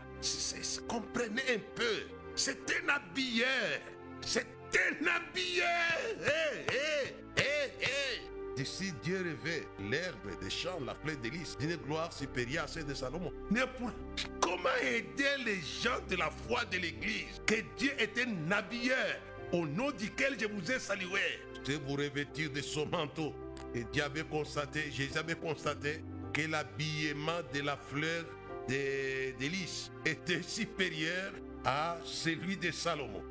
Comprenez 0.86 1.42
un 1.54 1.60
peu. 1.74 2.02
C'est 2.34 2.58
un 2.70 2.88
habilleur. 2.88 3.80
C'est 4.20 4.46
un 4.74 5.06
habilleur. 5.06 5.66
Hé, 6.26 7.14
hé, 7.36 7.44
hé. 7.82 8.20
D'ici 8.56 8.92
Dieu 9.02 9.22
rêvait 9.22 9.66
l'herbe 9.78 10.38
des 10.42 10.50
champs, 10.50 10.80
la 10.84 10.94
fleur 10.94 11.16
de 11.22 11.28
lys, 11.30 11.56
d'une 11.58 11.76
gloire 11.76 12.12
supérieure 12.12 12.64
à 12.64 12.68
celle 12.68 12.84
de 12.84 12.94
Salomon. 12.94 13.32
Comment 14.40 14.68
aider 14.82 15.44
les 15.46 15.60
gens 15.82 16.00
de 16.08 16.16
la 16.16 16.30
foi 16.30 16.64
de 16.66 16.76
l'Église 16.78 17.40
que 17.46 17.54
Dieu 17.78 17.92
est 17.98 18.18
un 18.18 18.50
habilleur 18.50 19.16
au 19.52 19.66
nom 19.66 19.90
duquel 19.92 20.36
je 20.38 20.46
vous 20.46 20.70
ai 20.70 20.78
salué? 20.78 21.40
C'est 21.64 21.80
vous 21.86 21.94
revêtir 21.94 22.50
de 22.50 22.60
son 22.60 22.86
manteau. 22.86 23.34
Et 23.74 23.84
Dieu 23.84 24.02
avait 24.02 24.24
constaté, 24.24 24.90
Jésus 24.90 25.16
avait 25.16 25.36
constaté 25.36 26.02
que 26.32 26.42
l'habillement 26.42 27.40
de 27.52 27.60
la 27.60 27.76
fleur 27.76 28.24
de, 28.68 29.38
de 29.38 29.46
lys 29.46 29.90
était 30.04 30.42
supérieur 30.42 31.32
à 31.64 31.98
celui 32.04 32.56
de 32.56 32.70
Salomon. 32.70 33.22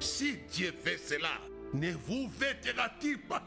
Si 0.00 0.38
Dieu 0.50 0.72
fait 0.82 0.98
cela, 0.98 1.40
ne 1.72 1.92
vous 1.92 2.28
vêtera-t-il 2.38 3.18
pas? 3.20 3.42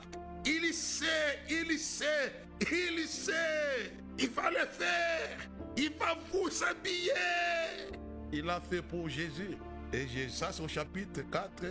Il 0.45 0.73
sait, 0.73 1.39
il 1.49 1.77
sait, 1.77 2.33
il 2.71 3.07
sait. 3.07 3.91
Il 4.17 4.29
va 4.29 4.49
le 4.49 4.65
faire. 4.67 5.37
Il 5.77 5.91
va 5.97 6.17
vous 6.31 6.49
habiller. 6.63 7.13
Il 8.33 8.49
a 8.49 8.59
fait 8.59 8.81
pour 8.81 9.07
Jésus. 9.07 9.57
Et 9.93 10.07
ça, 10.29 10.51
c'est 10.51 10.61
au 10.61 10.67
chapitre 10.67 11.21
4 11.31 11.63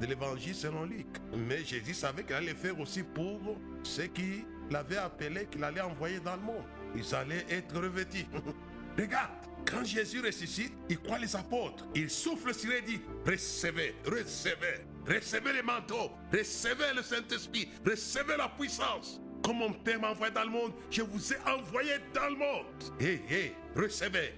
de 0.00 0.06
l'évangile 0.06 0.54
selon 0.54 0.84
Luc. 0.84 1.06
Mais 1.36 1.64
Jésus 1.64 1.94
savait 1.94 2.24
qu'il 2.24 2.34
allait 2.34 2.54
faire 2.54 2.78
aussi 2.78 3.02
pour 3.02 3.40
ceux 3.82 4.06
qui 4.06 4.44
l'avaient 4.70 4.98
appelé, 4.98 5.46
qu'il 5.46 5.64
allait 5.64 5.80
envoyer 5.80 6.20
dans 6.20 6.36
le 6.36 6.42
monde. 6.42 6.64
Ils 6.96 7.14
allaient 7.14 7.46
être 7.50 7.78
revêtus. 7.78 8.26
Regarde, 8.98 9.30
quand 9.70 9.84
Jésus 9.84 10.20
ressuscite, 10.20 10.72
il 10.88 10.98
croit 10.98 11.18
les 11.18 11.34
apôtres. 11.34 11.86
Il 11.94 12.08
souffle 12.08 12.54
sur 12.54 12.70
eux 12.70 12.76
et 12.76 12.82
dit, 12.82 13.00
recevez, 13.26 13.94
recevez, 14.06 14.80
recevez 15.06 15.52
les 15.52 15.62
manteaux, 15.62 16.10
recevez 16.32 16.94
le 16.94 17.02
Saint-Esprit, 17.02 17.68
recevez 17.84 18.36
la 18.36 18.48
puissance. 18.48 19.20
Comme 19.44 19.58
mon 19.58 19.72
Père 19.72 20.00
m'a 20.00 20.10
envoyé 20.10 20.32
dans 20.32 20.44
le 20.44 20.50
monde, 20.50 20.72
je 20.90 21.02
vous 21.02 21.32
ai 21.32 21.36
envoyé 21.46 21.94
dans 22.14 22.28
le 22.28 22.36
monde. 22.36 23.00
Hé, 23.00 23.20
hé, 23.28 23.54
recevez. 23.74 24.34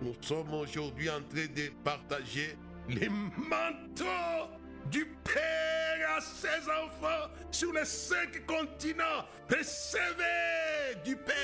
Nous 0.00 0.14
sommes 0.20 0.54
aujourd'hui 0.54 1.10
en 1.10 1.22
train 1.22 1.46
de 1.46 1.70
partager 1.84 2.56
les 2.88 3.08
manteaux 3.08 4.48
du 4.90 5.04
Père 5.24 6.16
à 6.16 6.20
ses 6.20 6.68
enfants 6.70 7.30
sur 7.50 7.72
les 7.72 7.84
cinq 7.84 8.44
continents. 8.46 9.24
Recevez 9.50 10.96
du 11.04 11.16
Père, 11.16 11.34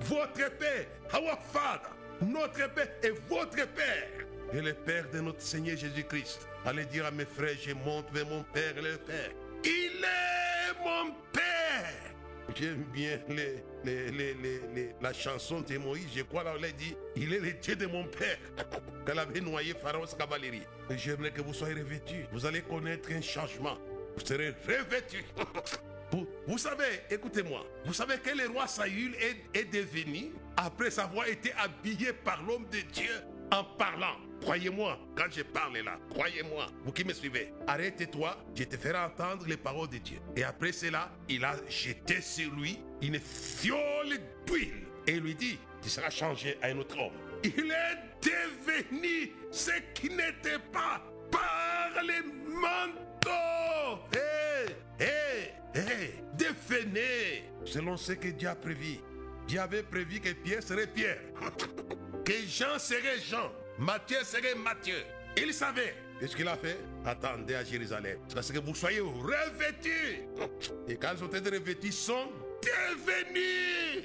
votre 0.00 0.50
Père, 0.58 0.86
our 1.14 1.38
Father, 1.52 1.90
notre 2.20 2.72
Père 2.74 2.88
et 3.02 3.10
votre 3.28 3.66
Père. 3.68 4.26
Et 4.52 4.60
le 4.60 4.74
Père 4.74 5.08
de 5.10 5.20
notre 5.20 5.42
Seigneur 5.42 5.76
Jésus-Christ. 5.76 6.46
Allez 6.64 6.84
dire 6.86 7.06
à 7.06 7.10
mes 7.10 7.24
frères, 7.24 7.56
je 7.60 7.72
monte 7.72 8.10
vers 8.12 8.26
mon 8.26 8.42
Père 8.44 8.74
le 8.76 8.96
Père. 8.98 9.30
Il 9.64 10.04
est 10.04 10.84
mon 10.84 11.12
Père. 11.32 12.14
J'aime 12.54 12.84
bien 12.92 13.18
la 15.00 15.12
chanson 15.12 15.60
de 15.60 15.78
Moïse. 15.78 16.06
Je 16.14 16.22
crois 16.22 16.44
là, 16.44 16.52
on 16.56 16.60
l'a 16.60 16.70
dit, 16.70 16.94
il 17.16 17.32
est 17.32 17.40
le 17.40 17.52
Dieu 17.54 17.74
de 17.74 17.86
mon 17.86 18.04
père. 18.04 18.38
Qu'elle 19.06 19.18
avait 19.18 19.40
noyé 19.40 19.74
Pharaon 19.74 20.04
cavalerie. 20.18 20.62
J'aimerais 20.90 21.30
que 21.30 21.40
vous 21.40 21.54
soyez 21.54 21.74
revêtus. 21.74 22.26
Vous 22.32 22.46
allez 22.46 22.62
connaître 22.62 23.10
un 23.12 23.20
changement. 23.20 23.76
Vous 24.16 24.24
serez 24.24 24.54
revêtus. 24.66 25.24
Vous, 26.12 26.28
vous 26.46 26.58
savez, 26.58 27.00
écoutez-moi, 27.10 27.66
vous 27.84 27.92
savez 27.92 28.18
que 28.18 28.30
le 28.30 28.48
roi 28.48 28.68
Saül 28.68 29.16
est, 29.16 29.58
est 29.58 29.64
devenu, 29.64 30.30
après 30.56 30.96
avoir 31.00 31.26
été 31.26 31.52
habillé 31.54 32.12
par 32.12 32.40
l'homme 32.44 32.66
de 32.70 32.78
Dieu 32.92 33.10
en 33.50 33.64
parlant. 33.64 34.16
Croyez-moi, 34.40 34.96
quand 35.16 35.26
je 35.34 35.42
parle 35.42 35.78
là, 35.78 35.98
croyez-moi, 36.10 36.66
vous 36.84 36.92
qui 36.92 37.04
me 37.04 37.12
suivez, 37.12 37.52
arrête-toi, 37.66 38.36
je 38.54 38.64
te 38.64 38.76
ferai 38.76 38.98
entendre 38.98 39.44
les 39.48 39.56
paroles 39.56 39.88
de 39.88 39.98
Dieu. 39.98 40.18
Et 40.36 40.44
après 40.44 40.70
cela, 40.70 41.10
il 41.28 41.44
a 41.44 41.56
jeté 41.68 42.20
sur 42.20 42.54
lui 42.54 42.78
une 43.02 43.18
fiole 43.18 44.18
d'huile 44.46 44.86
et 45.06 45.18
lui 45.18 45.34
dit, 45.34 45.58
tu 45.82 45.88
seras 45.88 46.10
changé 46.10 46.58
à 46.62 46.68
un 46.68 46.78
autre 46.78 46.98
homme. 46.98 47.12
Il 47.44 47.70
est 47.70 48.26
devenu 48.26 49.32
ce 49.50 49.72
qui 49.92 50.08
n'était 50.08 50.58
pas 50.72 51.02
par 51.30 52.02
les 52.02 52.22
manteaux. 52.50 54.02
Hé, 54.14 54.70
hé, 54.98 55.52
hé, 55.74 56.14
devenez 56.38 57.44
selon 57.66 57.98
ce 57.98 58.12
que 58.12 58.28
Dieu 58.28 58.48
a 58.48 58.54
prévu. 58.54 58.98
Dieu 59.46 59.60
avait 59.60 59.82
prévu 59.82 60.20
que 60.20 60.32
Pierre 60.32 60.62
serait 60.62 60.86
Pierre, 60.86 61.20
que 62.24 62.32
Jean 62.46 62.78
serait 62.78 63.18
Jean, 63.20 63.52
Matthieu 63.78 64.24
serait 64.24 64.54
Matthieu. 64.54 65.04
Il 65.36 65.52
savait. 65.52 65.94
Qu'est-ce 66.18 66.36
qu'il 66.36 66.48
a 66.48 66.56
fait? 66.56 66.78
Attendez 67.04 67.56
à 67.56 67.64
Jérusalem. 67.64 68.18
Parce 68.32 68.50
que 68.50 68.58
vous 68.58 68.74
soyez 68.74 69.00
revêtus. 69.00 70.22
Et 70.88 70.96
quand 70.96 71.10
ils 71.12 71.18
sont 71.18 71.28
été 71.28 71.50
revêtus, 71.50 71.92
sont 71.92 72.30
devenus. 72.64 74.04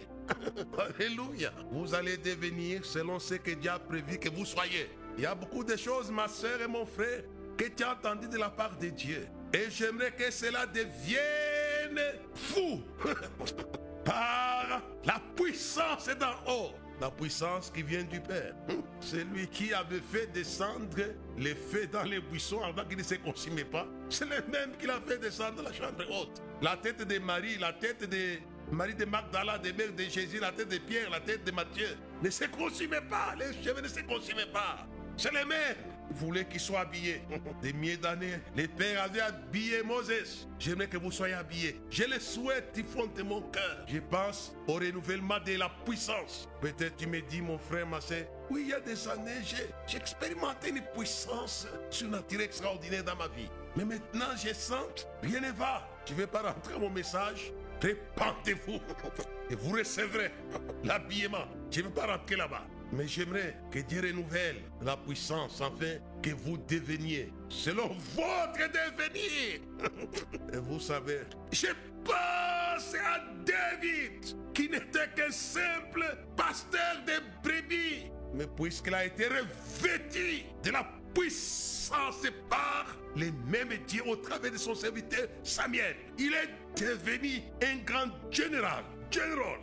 Alléluia. 0.77 1.51
Vous 1.71 1.93
allez 1.93 2.17
devenir 2.17 2.85
selon 2.85 3.19
ce 3.19 3.35
que 3.35 3.51
Dieu 3.51 3.71
a 3.71 3.79
prévu 3.79 4.17
que 4.19 4.29
vous 4.29 4.45
soyez. 4.45 4.89
Il 5.17 5.23
y 5.23 5.25
a 5.25 5.35
beaucoup 5.35 5.63
de 5.63 5.75
choses, 5.75 6.11
ma 6.11 6.27
soeur 6.27 6.61
et 6.61 6.67
mon 6.67 6.85
frère, 6.85 7.23
que 7.57 7.65
tu 7.65 7.83
as 7.83 7.93
entendu 7.93 8.27
de 8.27 8.37
la 8.37 8.49
part 8.49 8.77
de 8.77 8.89
Dieu. 8.89 9.27
Et 9.53 9.69
j'aimerais 9.69 10.11
que 10.11 10.31
cela 10.31 10.65
devienne 10.65 11.99
fou. 12.35 12.83
par 14.05 14.81
la 15.03 15.21
puissance 15.35 16.09
d'en 16.19 16.51
haut. 16.51 16.71
La 17.01 17.09
puissance 17.09 17.71
qui 17.73 17.81
vient 17.81 18.03
du 18.03 18.19
Père. 18.19 18.53
Hum, 18.69 18.83
C'est 18.99 19.23
lui 19.23 19.47
qui 19.47 19.73
avait 19.73 20.01
fait 20.01 20.27
descendre 20.33 20.97
les 21.37 21.55
feux 21.55 21.87
dans 21.87 22.03
les 22.03 22.19
buissons 22.19 22.61
avant 22.61 22.83
qu'ils 22.83 22.97
ne 22.97 23.03
se 23.03 23.15
consumaient 23.15 23.63
pas. 23.63 23.87
C'est 24.09 24.25
le 24.25 24.41
même 24.51 24.75
qui 24.77 24.85
l'a 24.85 24.99
fait 25.07 25.17
descendre 25.17 25.61
la 25.63 25.71
chambre 25.71 26.03
haute. 26.11 26.41
La 26.61 26.75
tête 26.75 27.07
de 27.07 27.19
Marie, 27.19 27.57
la 27.57 27.71
tête 27.71 28.09
de 28.09 28.39
Marie 28.71 28.95
de 28.95 29.05
Magdala, 29.05 29.57
de 29.57 29.71
mère 29.71 29.93
de 29.93 30.03
Jésus, 30.03 30.39
la 30.39 30.51
tête 30.51 30.69
de 30.69 30.77
Pierre, 30.77 31.09
la 31.09 31.21
tête 31.21 31.45
de 31.45 31.51
Matthieu 31.51 31.87
ne 32.21 32.29
se 32.29 32.43
consumaient 32.45 33.01
pas. 33.09 33.33
Les 33.39 33.53
cheveux 33.63 33.81
ne 33.81 33.87
se 33.87 34.01
consumaient 34.01 34.51
pas. 34.51 34.85
C'est 35.15 35.31
le 35.31 35.45
même. 35.45 35.75
Voulez 36.11 36.45
qu'il 36.45 36.59
soit 36.59 36.81
habillé. 36.81 37.21
Des 37.61 37.73
milliers 37.73 37.97
d'années, 37.97 38.39
les 38.55 38.67
pères 38.67 39.03
avaient 39.03 39.21
habillé 39.21 39.83
Moses. 39.83 40.47
J'aimerais 40.57 40.87
que 40.87 40.97
vous 40.97 41.11
soyez 41.11 41.33
habillés. 41.33 41.79
Je 41.89 42.03
le 42.03 42.19
souhaite 42.19 42.73
du 42.75 42.83
fond 42.83 43.07
de 43.15 43.23
mon 43.23 43.41
cœur. 43.41 43.85
Je 43.87 43.99
pense 43.99 44.53
au 44.67 44.73
renouvellement 44.73 45.39
de 45.45 45.57
la 45.57 45.69
puissance. 45.85 46.47
Peut-être 46.61 46.97
tu 46.97 47.07
me 47.07 47.21
dis, 47.21 47.41
mon 47.41 47.57
frère, 47.57 47.87
ma 47.87 48.01
soeur, 48.01 48.25
oui, 48.49 48.61
il 48.63 48.69
y 48.69 48.73
a 48.73 48.79
des 48.79 49.07
années, 49.07 49.41
j'ai 49.87 49.97
expérimenté 49.97 50.69
une 50.69 50.81
puissance 50.95 51.67
surnaturelle 51.89 52.45
extraordinaire 52.45 53.03
dans 53.03 53.15
ma 53.15 53.27
vie. 53.27 53.49
Mais 53.75 53.85
maintenant, 53.85 54.35
je 54.35 54.53
sens, 54.53 55.07
rien 55.21 55.39
ne 55.39 55.51
va. 55.51 55.87
Je 56.05 56.13
ne 56.13 56.19
vais 56.19 56.27
pas 56.27 56.41
rentrer 56.41 56.79
mon 56.79 56.89
message. 56.89 57.53
Répentez-vous 57.81 58.79
et 59.49 59.55
vous 59.55 59.77
recevrez 59.77 60.31
l'habillement. 60.83 61.45
Je 61.71 61.81
ne 61.81 61.85
veux 61.85 61.93
pas 61.93 62.07
rentrer 62.07 62.35
là-bas. 62.35 62.65
Mais 62.91 63.07
j'aimerais 63.07 63.55
que 63.71 63.79
Dieu 63.79 64.01
renouvelle 64.01 64.57
la 64.81 64.97
puissance 64.97 65.61
afin 65.61 65.97
que 66.23 66.31
vous 66.31 66.57
deveniez 66.57 67.31
selon 67.47 67.89
votre 68.15 68.67
devenir. 68.71 69.61
Et 70.53 70.57
vous 70.57 70.79
savez, 70.79 71.19
je 71.51 71.67
pense 72.03 72.95
à 72.95 73.21
David 73.45 74.25
qui 74.53 74.69
n'était 74.69 75.07
qu'un 75.15 75.31
simple 75.31 76.03
pasteur 76.35 77.03
de 77.05 77.47
brebis. 77.47 78.11
Mais 78.33 78.47
puisqu'il 78.47 78.93
a 78.95 79.05
été 79.05 79.27
revêtu 79.27 80.43
de 80.63 80.71
la 80.71 80.87
puissance 81.13 82.27
par 82.49 82.87
les 83.15 83.31
mêmes 83.47 83.77
dieux 83.87 84.03
au 84.07 84.15
travers 84.15 84.51
de 84.51 84.57
son 84.57 84.73
serviteur 84.75 85.27
Samuel, 85.43 85.95
il 86.17 86.33
est 86.33 86.49
devenu 86.79 87.41
un 87.63 87.77
grand 87.85 88.11
général, 88.31 88.83
général, 89.11 89.59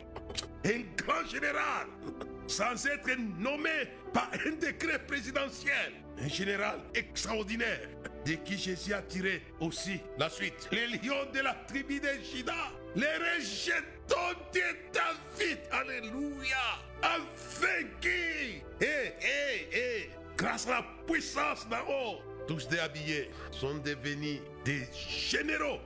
un 0.65 0.81
grand 0.97 1.25
général 1.25 1.87
sans 2.47 2.85
être 2.85 3.09
nommé 3.39 3.89
par 4.13 4.29
un 4.45 4.51
décret 4.51 4.99
présidentiel. 5.05 5.93
Un 6.19 6.27
général 6.27 6.79
extraordinaire 6.95 7.89
de 8.25 8.33
qui 8.33 8.57
Jésus 8.57 8.93
a 8.93 9.01
tiré 9.01 9.41
aussi 9.59 9.99
la 10.17 10.29
suite. 10.29 10.67
Les 10.71 10.87
lions 10.87 11.29
de 11.33 11.39
la 11.39 11.53
tribu 11.67 11.99
de 11.99 12.09
Juda, 12.33 12.71
les 12.95 13.05
rejetons 13.05 14.15
de 14.53 14.59
David, 14.91 15.59
alléluia, 15.71 16.57
a 17.03 17.17
vaincu. 17.59 18.63
Et, 18.81 18.85
et, 18.85 19.77
et, 19.77 20.09
grâce 20.35 20.67
à 20.67 20.71
la 20.71 20.85
puissance 21.05 21.67
d'en 21.69 21.83
haut, 21.87 22.19
tous 22.47 22.67
déshabillés 22.67 23.29
sont 23.51 23.75
devenus 23.79 24.39
des 24.63 24.87
généraux, 24.93 25.79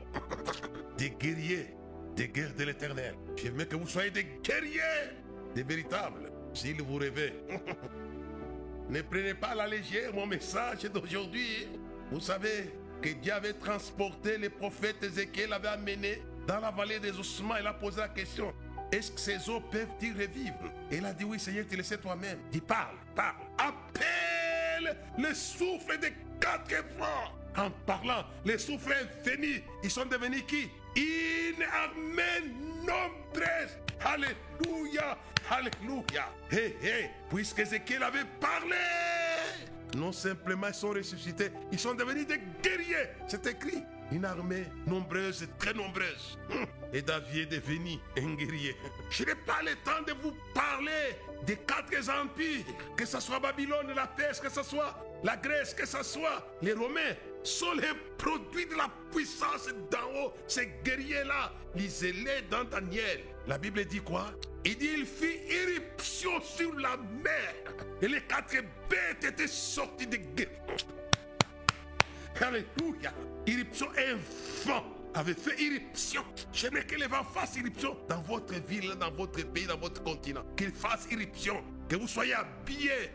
des 0.98 1.10
guerriers, 1.10 1.74
des 2.16 2.28
guerres 2.28 2.54
de 2.56 2.64
l'éternel. 2.66 3.16
J'aimerais 3.36 3.66
que 3.66 3.76
vous 3.76 3.88
soyez 3.88 4.12
des 4.12 4.26
guerriers, 4.44 5.12
des 5.56 5.64
véritables. 5.64 6.31
S'il 6.54 6.82
vous 6.82 6.98
rêvez, 6.98 7.34
ne 8.90 9.02
prenez 9.02 9.34
pas 9.34 9.50
à 9.50 9.56
la 9.56 9.68
légère 9.68 10.14
mon 10.14 10.26
message 10.26 10.84
d'aujourd'hui. 10.84 11.68
Vous 12.12 12.20
savez 12.20 12.74
que 13.02 13.10
Dieu 13.10 13.34
avait 13.34 13.54
transporté 13.54 14.38
les 14.38 14.50
prophètes 14.50 15.04
Ézéchiel, 15.04 15.54
avait 15.54 15.70
amené 15.70 16.22
dans 16.48 16.60
la 16.60 16.72
vallée 16.72 17.00
des 17.00 17.18
ossements. 17.18 17.56
Il 17.60 17.68
a 17.68 17.74
posé 17.74 18.00
la 18.02 18.10
question 18.10 18.54
est-ce 18.92 19.12
que 19.12 19.20
ces 19.22 19.50
eaux 19.50 19.62
peuvent-ils 19.62 20.12
revivre? 20.12 20.70
Il 20.92 21.06
a 21.06 21.14
dit 21.14 21.24
oui, 21.24 21.40
Seigneur, 21.40 21.66
tu 21.70 21.78
le 21.78 21.84
sais 21.84 21.98
toi-même. 21.98 22.40
Il 22.52 22.62
parle, 22.62 22.98
parle. 23.16 23.38
Appelle 23.58 24.98
le 25.18 25.34
souffle 25.34 25.98
des 25.98 26.14
quatre 26.42 26.84
vents. 26.98 27.32
En 27.58 27.70
parlant, 27.86 28.26
les 28.44 28.58
souffles 28.58 29.08
venus, 29.24 29.62
ils 29.84 29.92
sont 29.92 30.06
devenus 30.06 30.44
qui? 30.46 30.70
Une 30.96 31.64
armée. 31.64 32.52
Alléluia, 34.12 35.18
alléluia. 35.50 36.26
Hé, 36.52 36.76
hé, 36.84 37.10
puisque 37.30 37.60
Ézéchiel 37.60 38.04
avait 38.04 38.26
parlé, 38.42 38.76
non 39.96 40.12
simplement 40.12 40.68
ils 40.68 40.74
sont 40.74 40.90
ressuscités, 40.90 41.50
ils 41.72 41.80
sont 41.80 41.94
devenus 41.94 42.28
des 42.28 42.42
guerriers. 42.62 43.08
C'est 43.28 43.46
écrit. 43.48 43.84
Une 44.12 44.26
armée 44.26 44.66
nombreuse, 44.86 45.48
très 45.58 45.74
nombreuse. 45.74 46.38
Et 46.92 47.02
David 47.02 47.54
est 47.54 47.60
devenu 47.60 47.98
un 48.18 48.36
guerrier. 48.36 48.76
Je 49.10 49.24
n'ai 49.24 49.36
pas 49.36 49.62
le 49.64 49.74
temps 49.86 50.04
de 50.06 50.12
vous 50.22 50.34
parler 50.54 51.16
des 51.46 51.56
quatre 51.56 52.10
empires, 52.10 52.66
que 52.98 53.06
ce 53.06 53.22
soit 53.22 53.40
Babylone, 53.40 53.94
la 53.96 54.08
Perse, 54.08 54.42
que 54.42 54.50
ce 54.50 54.64
soit 54.64 54.94
la 55.24 55.38
Grèce, 55.38 55.74
que 55.74 55.86
ce 55.86 56.04
soit 56.04 56.46
les 56.62 56.74
Romains, 56.74 57.16
sont 57.44 57.74
les 57.74 57.94
produits 58.18 58.66
de 58.68 58.76
la 58.76 58.90
puissance 59.12 59.68
d'en 59.90 60.22
haut. 60.22 60.34
Ces 60.48 60.68
guerriers-là, 60.84 61.52
lisez-les 61.76 62.44
dans 62.50 62.64
Daniel. 62.64 63.22
La 63.48 63.58
Bible 63.58 63.86
dit 63.86 64.00
quoi? 64.00 64.32
Il 64.64 64.78
dit 64.78 64.90
il 64.98 65.06
fit 65.06 65.40
irruption 65.50 66.40
sur 66.42 66.74
la 66.78 66.98
mer. 67.24 67.56
Et 68.02 68.08
les 68.08 68.22
quatre 68.22 68.56
bêtes 68.90 69.24
étaient 69.24 69.48
sorties 69.48 70.08
de 70.08 70.18
guerre. 70.18 70.50
Alléluia. 72.40 73.14
Irruption, 73.46 73.88
un 73.98 74.18
vent 74.66 74.86
avait 75.14 75.34
fait 75.34 75.60
irruption. 75.62 76.24
J'aimerais 76.54 76.86
que 76.86 76.96
les 76.96 77.08
vents 77.08 77.24
fassent 77.24 77.56
irruption 77.58 77.98
dans 78.08 78.22
votre 78.22 78.54
ville, 78.68 78.94
dans 79.00 79.12
votre 79.12 79.44
pays, 79.52 79.66
dans 79.66 79.78
votre 79.78 80.02
continent. 80.04 80.44
Qu'ils 80.56 80.72
fassent 80.72 81.08
irruption. 81.12 81.64
Que 81.90 81.96
vous 81.96 82.08
soyez 82.08 82.34
habillés. 82.34 83.12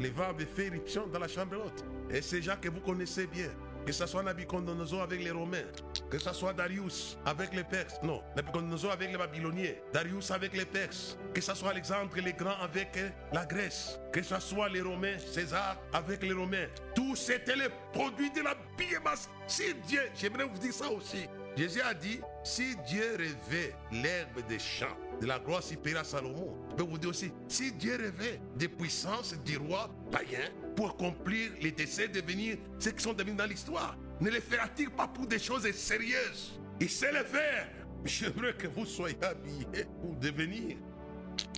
Les 0.00 0.12
fait 0.46 0.66
irruption 0.68 1.06
dans 1.08 1.18
la 1.18 1.28
chambre 1.28 1.56
haute. 1.62 1.84
Et 2.10 2.22
ces 2.22 2.40
gens 2.40 2.56
que 2.60 2.70
vous 2.70 2.80
connaissez 2.80 3.26
bien. 3.26 3.48
Que 3.84 3.92
ce 3.92 4.06
soit 4.06 4.22
Nabucodonosor 4.22 5.02
avec 5.02 5.24
les 5.24 5.30
Romains, 5.30 5.64
que 6.10 6.18
ce 6.18 6.32
soit 6.34 6.52
Darius 6.52 7.16
avec 7.24 7.54
les 7.54 7.64
Perses, 7.64 7.98
non, 8.02 8.22
Nabucodonosor 8.36 8.92
avec 8.92 9.10
les 9.10 9.16
Babyloniens, 9.16 9.72
Darius 9.90 10.30
avec 10.30 10.54
les 10.54 10.66
Perses, 10.66 11.16
que 11.32 11.40
ce 11.40 11.54
soit 11.54 11.70
Alexandre 11.70 12.10
le 12.14 12.32
Grand 12.32 12.56
avec 12.62 12.98
la 13.32 13.46
Grèce, 13.46 13.98
que 14.12 14.22
ce 14.22 14.38
soit 14.38 14.68
les 14.68 14.82
Romains, 14.82 15.18
César 15.18 15.78
avec 15.94 16.22
les 16.22 16.34
Romains. 16.34 16.66
Tout 16.94 17.16
c'était 17.16 17.56
le 17.56 17.70
produit 17.92 18.30
de 18.30 18.42
la 18.42 18.54
biomasse. 18.76 19.30
Si 19.46 19.74
Dieu, 19.86 20.02
j'aimerais 20.14 20.44
vous 20.44 20.58
dire 20.58 20.74
ça 20.74 20.90
aussi. 20.90 21.26
Jésus 21.56 21.80
a 21.80 21.94
dit, 21.94 22.20
si 22.44 22.76
Dieu 22.86 23.16
rêvait 23.16 23.74
l'herbe 23.90 24.46
des 24.46 24.58
champs, 24.58 24.96
de 25.20 25.26
la 25.26 25.38
gloire 25.38 25.62
supérieure 25.62 26.00
à 26.00 26.04
Salomon. 26.04 26.56
Je 26.70 26.76
peux 26.76 26.82
vous 26.82 26.98
dire 26.98 27.10
aussi, 27.10 27.32
si 27.48 27.72
Dieu 27.72 27.96
rêvait 27.96 28.40
des 28.56 28.68
puissances 28.68 29.34
du 29.44 29.56
roi 29.58 29.90
païen 30.10 30.48
pour 30.76 30.90
accomplir 30.90 31.50
les 31.60 31.72
décès, 31.72 32.08
devenir 32.08 32.56
ceux 32.78 32.92
qui 32.92 33.02
sont 33.02 33.12
devenus 33.12 33.36
dans 33.36 33.46
l'histoire, 33.46 33.96
ne 34.20 34.30
les 34.30 34.40
fera-t-il 34.40 34.90
pas 34.90 35.08
pour 35.08 35.26
des 35.26 35.38
choses 35.38 35.70
sérieuses? 35.72 36.58
Il 36.80 36.88
sait 36.88 37.12
le 37.12 37.24
faire. 37.24 37.68
J'aimerais 38.04 38.54
que 38.54 38.66
vous 38.66 38.86
soyez 38.86 39.16
habillés 39.22 39.86
pour 40.00 40.14
devenir, 40.16 40.76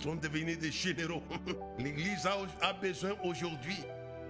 pour 0.01 0.15
devenir 0.17 0.57
des 0.57 0.71
généraux. 0.71 1.23
L'Église 1.79 2.25
a, 2.25 2.37
a 2.67 2.73
besoin 2.73 3.11
aujourd'hui 3.23 3.77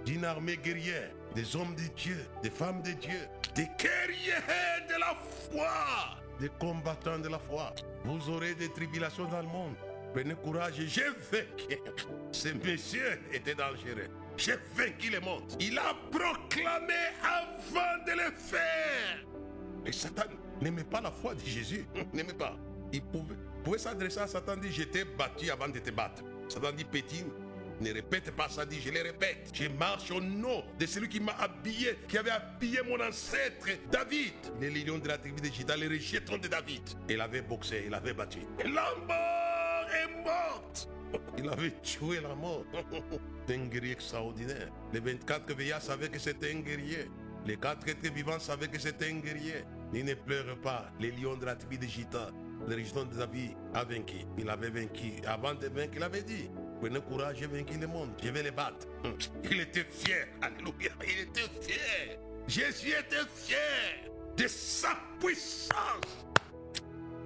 d'une 0.06 0.26
armée 0.26 0.58
guerrière, 0.58 1.10
des 1.34 1.56
hommes 1.56 1.76
de 1.76 1.88
Dieu, 1.96 2.20
des 2.44 2.50
femmes 2.52 2.82
de 2.84 2.92
Dieu, 2.92 3.28
des 3.56 3.68
guerriers 3.80 4.88
de 4.88 5.00
la 5.00 5.16
foi 5.50 6.23
des 6.40 6.50
combattants 6.60 7.20
de 7.20 7.28
la 7.30 7.40
foi. 7.40 7.74
Vous 8.06 8.30
aurez 8.30 8.56
des 8.56 8.70
tribulations 8.70 9.26
dans 9.26 9.42
le 9.42 9.48
monde. 9.48 9.76
Prenez 10.14 10.36
courage, 10.36 10.76
j'ai 10.78 11.06
vaincu. 11.32 11.80
Ce 12.32 12.50
monsieur 12.50 13.20
était 13.32 13.56
dangereux. 13.56 14.10
J'ai 14.38 14.56
vaincu 14.76 15.10
le 15.10 15.20
monde. 15.20 15.44
Il 15.60 15.78
a 15.78 15.96
proclamé 16.12 16.94
avant 17.24 18.04
de 18.06 18.12
le 18.12 18.32
faire. 18.36 19.26
Et 19.86 19.92
Satan 19.92 20.24
n'aimait 20.62 20.84
pas 20.84 21.02
la 21.02 21.12
foi 21.12 21.34
de 21.36 21.40
Jésus. 21.42 21.86
N'aimait 22.14 22.34
pas. 22.34 22.56
Il 22.92 23.02
pouvait, 23.02 23.36
pouvait 23.64 23.78
s'adresser 23.78 24.20
à 24.20 24.28
Satan 24.28 24.54
et 24.54 24.60
dire 24.62 24.72
Je 24.72 24.84
t'ai 24.84 25.04
battu 25.04 25.50
avant 25.50 25.68
de 25.68 25.80
te 25.80 25.90
battre. 25.90 26.24
Satan 26.48 26.72
dit 26.72 26.86
Pétine, 26.86 27.30
ne 27.84 27.94
répète 27.94 28.32
pas 28.32 28.50
ça, 28.50 28.66
dit 28.66 28.80
je 28.82 28.90
le 28.90 29.02
répète. 29.02 29.52
Je 29.54 29.68
marche 29.68 30.10
au 30.12 30.22
nom 30.22 30.64
de 30.80 30.86
celui 30.86 31.10
qui 31.10 31.20
m'a 31.20 31.34
habillé, 31.34 31.98
qui 32.08 32.18
avait 32.18 32.32
habillé 32.32 32.80
mon 32.88 33.00
ancêtre 33.02 33.68
David. 33.92 34.34
Les 34.60 34.70
lions 34.70 34.98
de 34.98 35.08
la 35.08 35.18
tribu 35.18 35.42
de 35.42 35.54
Juda, 35.54 35.76
les 35.76 35.88
rejetons 35.88 36.38
de 36.38 36.48
David. 36.48 36.82
Il 37.10 37.20
avait 37.22 37.42
boxé, 37.42 37.84
il 37.88 37.94
avait 37.94 38.14
battu. 38.14 38.40
Et 38.60 38.68
la 38.68 38.88
mort 39.08 39.88
est 39.94 40.24
morte. 40.24 40.90
Il 41.38 41.48
avait 41.48 41.72
tué 41.84 42.22
la 42.22 42.34
mort. 42.34 42.66
un 43.50 43.66
guerrier 43.68 43.92
extraordinaire. 43.92 44.70
Les 44.92 45.00
24 45.00 45.54
veillards 45.54 45.82
savaient 45.82 46.10
que 46.10 46.18
c'était 46.18 46.52
un 46.52 46.62
guerrier. 46.62 47.08
Les 47.46 47.58
quatre 47.58 47.88
êtres 47.88 48.12
vivants 48.12 48.40
savaient 48.40 48.68
que 48.68 48.80
c'était 48.80 49.12
un 49.12 49.20
guerrier. 49.20 49.64
Il 49.94 50.06
ne 50.06 50.14
pleure 50.16 50.58
pas. 50.62 50.90
Les 51.00 51.12
lions 51.12 51.36
de 51.36 51.46
la 51.46 51.56
tribu 51.56 51.78
de 51.78 51.86
Juda, 51.86 52.32
les 52.68 52.76
rejetons 52.76 53.04
de 53.04 53.16
David, 53.16 53.52
a 53.76 53.84
vaincu. 53.84 54.26
Il 54.38 54.50
avait 54.50 54.70
vaincu. 54.70 55.14
Avant 55.28 55.54
de 55.54 55.68
vaincre, 55.68 55.94
il 55.98 56.04
avait 56.04 56.24
dit 56.24 56.50
Prenez 56.84 57.00
courage, 57.00 57.38
j'ai 57.40 57.48
vaincu 57.48 57.78
le 57.78 57.88
monde. 57.88 58.10
Je 58.22 58.28
vais 58.28 58.44
les 58.44 58.52
battre. 58.52 58.86
Il 59.50 59.62
était 59.62 59.86
fier. 59.86 60.28
Alléluia. 60.42 60.92
Il 61.08 61.20
était 61.22 61.50
fier. 61.62 62.20
Jésus 62.46 62.90
était 62.90 63.26
fier 63.34 64.12
de 64.36 64.46
sa 64.50 64.90
puissance. 65.18 66.26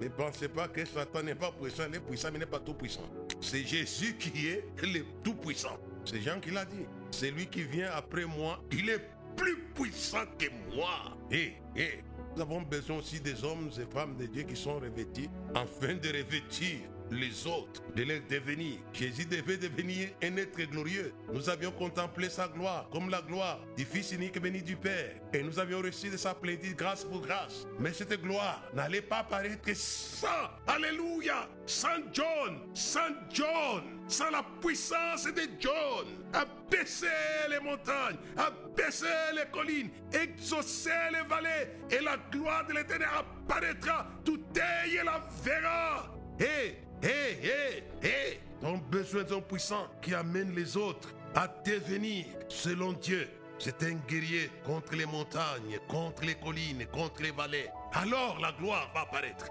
Ne 0.00 0.06
pensez 0.10 0.46
pas 0.46 0.68
que 0.68 0.84
Satan 0.84 1.24
n'est 1.24 1.34
pas 1.34 1.50
puissant. 1.50 1.82
Il 1.88 1.96
est 1.96 2.00
puissant, 2.00 2.28
mais 2.30 2.36
il 2.36 2.40
n'est 2.42 2.46
pas 2.46 2.60
tout 2.60 2.74
puissant. 2.74 3.10
C'est 3.40 3.64
Jésus 3.64 4.14
qui 4.16 4.46
est 4.46 4.64
le 4.80 5.04
tout 5.24 5.34
puissant. 5.34 5.76
C'est 6.04 6.20
Jean 6.20 6.38
qui 6.38 6.52
l'a 6.52 6.64
dit. 6.64 6.86
C'est 7.10 7.32
lui 7.32 7.48
qui 7.48 7.64
vient 7.64 7.90
après 7.96 8.26
moi. 8.26 8.62
Il 8.70 8.88
est 8.88 9.10
plus 9.36 9.58
puissant 9.74 10.24
que 10.38 10.46
moi. 10.72 11.16
Et, 11.32 11.54
et, 11.74 12.04
nous 12.36 12.42
avons 12.42 12.62
besoin 12.62 12.98
aussi 12.98 13.20
des 13.20 13.42
hommes 13.42 13.70
et 13.76 13.92
femmes 13.92 14.16
de 14.16 14.26
Dieu 14.26 14.44
qui 14.44 14.54
sont 14.54 14.78
revêtus 14.78 15.28
afin 15.52 15.94
de 15.94 16.08
revêtir 16.10 16.78
les 17.10 17.46
autres, 17.46 17.82
de 17.94 18.02
les 18.02 18.20
devenir. 18.20 18.78
Jésus 18.92 19.24
devait 19.24 19.56
devenir 19.56 20.08
un 20.22 20.36
être 20.36 20.60
glorieux. 20.70 21.12
Nous 21.32 21.48
avions 21.48 21.70
contemplé 21.72 22.28
sa 22.28 22.48
gloire 22.48 22.88
comme 22.90 23.10
la 23.10 23.22
gloire 23.22 23.60
du 23.76 23.84
Fils 23.84 24.12
unique 24.12 24.40
béni 24.40 24.62
du 24.62 24.76
Père. 24.76 25.14
Et 25.32 25.42
nous 25.42 25.58
avions 25.58 25.80
reçu 25.80 26.10
de 26.10 26.16
sa 26.16 26.34
plénitude 26.34 26.76
grâce 26.76 27.04
pour 27.04 27.20
grâce. 27.20 27.66
Mais 27.78 27.92
cette 27.92 28.20
gloire 28.20 28.62
n'allait 28.74 29.02
pas 29.02 29.18
apparaître 29.18 29.68
sans, 29.74 30.26
Alléluia, 30.66 31.48
sans 31.66 32.00
John, 32.12 32.60
sans 32.74 33.00
John, 33.32 33.82
sans 34.06 34.30
la 34.30 34.44
puissance 34.60 35.24
de 35.24 35.42
John. 35.58 36.06
Abaisser 36.32 37.06
les 37.48 37.60
montagnes, 37.60 38.18
abaisser 38.36 39.06
les 39.34 39.50
collines, 39.50 39.90
exaucer 40.12 40.90
les 41.12 41.26
vallées, 41.28 41.68
et 41.90 42.02
la 42.02 42.16
gloire 42.30 42.66
de 42.66 42.74
l'éternel 42.74 43.08
apparaîtra. 43.18 44.06
Tout 44.24 44.40
œil 44.56 45.00
la 45.04 45.22
verra. 45.42 46.14
Hé, 46.40 46.78
hé, 47.02 47.38
hé, 47.42 47.84
hé. 48.02 48.40
Ton 48.60 48.78
besoin 48.78 49.22
d'un 49.22 49.40
puissant 49.40 49.86
qui 50.02 50.14
amène 50.14 50.54
les 50.54 50.76
autres 50.76 51.14
à 51.34 51.46
devenir 51.64 52.26
selon 52.48 52.92
Dieu. 52.92 53.28
C'est 53.58 53.82
un 53.82 53.94
guerrier 54.08 54.50
contre 54.64 54.94
les 54.94 55.06
montagnes, 55.06 55.78
contre 55.88 56.24
les 56.24 56.34
collines, 56.34 56.86
contre 56.92 57.22
les 57.22 57.30
vallées. 57.30 57.68
Alors 57.92 58.38
la 58.40 58.52
gloire 58.52 58.90
va 58.94 59.02
apparaître. 59.02 59.46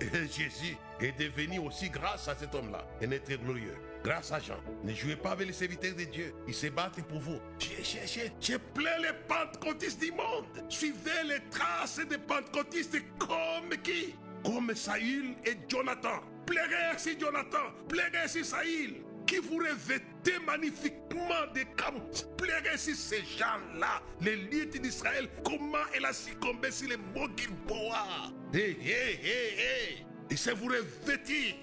Et 0.00 0.06
Jésus 0.06 0.76
est 1.00 1.18
devenu 1.18 1.58
aussi 1.58 1.90
grâce 1.90 2.28
à 2.28 2.34
cet 2.34 2.54
homme-là 2.54 2.84
un 3.02 3.10
être 3.10 3.32
glorieux. 3.42 3.74
Grâce 4.04 4.30
à 4.30 4.38
Jean. 4.38 4.58
Ne 4.84 4.94
jouez 4.94 5.16
pas 5.16 5.32
avec 5.32 5.48
les 5.48 5.52
serviteurs 5.52 5.94
de 5.96 6.04
Dieu. 6.04 6.32
Ils 6.46 6.54
se 6.54 6.68
battent 6.68 7.02
pour 7.02 7.18
vous. 7.18 7.40
J'ai, 7.58 8.32
j'ai 8.40 8.58
plein 8.58 8.96
les 8.98 9.12
pentecôtistes 9.26 10.00
du 10.00 10.12
monde. 10.12 10.46
Suivez 10.68 11.24
les 11.24 11.40
traces 11.50 12.00
des 12.08 12.18
pentecôtistes 12.18 13.02
comme 13.18 13.76
qui? 13.82 14.14
Comme 14.44 14.74
Saïl 14.74 15.34
et 15.44 15.56
Jonathan. 15.68 16.20
Pleurez 16.46 16.96
si 16.96 17.18
Jonathan. 17.18 17.72
Pleurez 17.88 18.28
si 18.28 18.44
Saïl. 18.44 19.02
Qui 19.26 19.38
vous 19.38 19.58
revêtez 19.58 20.38
magnifiquement 20.46 21.46
des 21.52 21.66
camps. 21.66 22.00
Pleurez 22.36 22.78
si 22.78 22.94
ces 22.94 23.22
gens-là. 23.38 24.02
Les 24.20 24.36
litres 24.36 24.80
d'Israël. 24.80 25.28
Comment 25.44 25.84
elle 25.94 26.06
a 26.06 26.12
succombé 26.12 26.70
sur 26.70 26.88
les 26.88 26.96
mots 26.96 27.28
Gilboa. 27.36 28.32
Hé, 28.54 28.78
hé, 28.80 29.20
hé, 29.22 29.58
hé. 29.58 30.06
Et 30.30 30.36
c'est 30.36 30.52
vous 30.52 30.66
revêtir. 30.66 31.56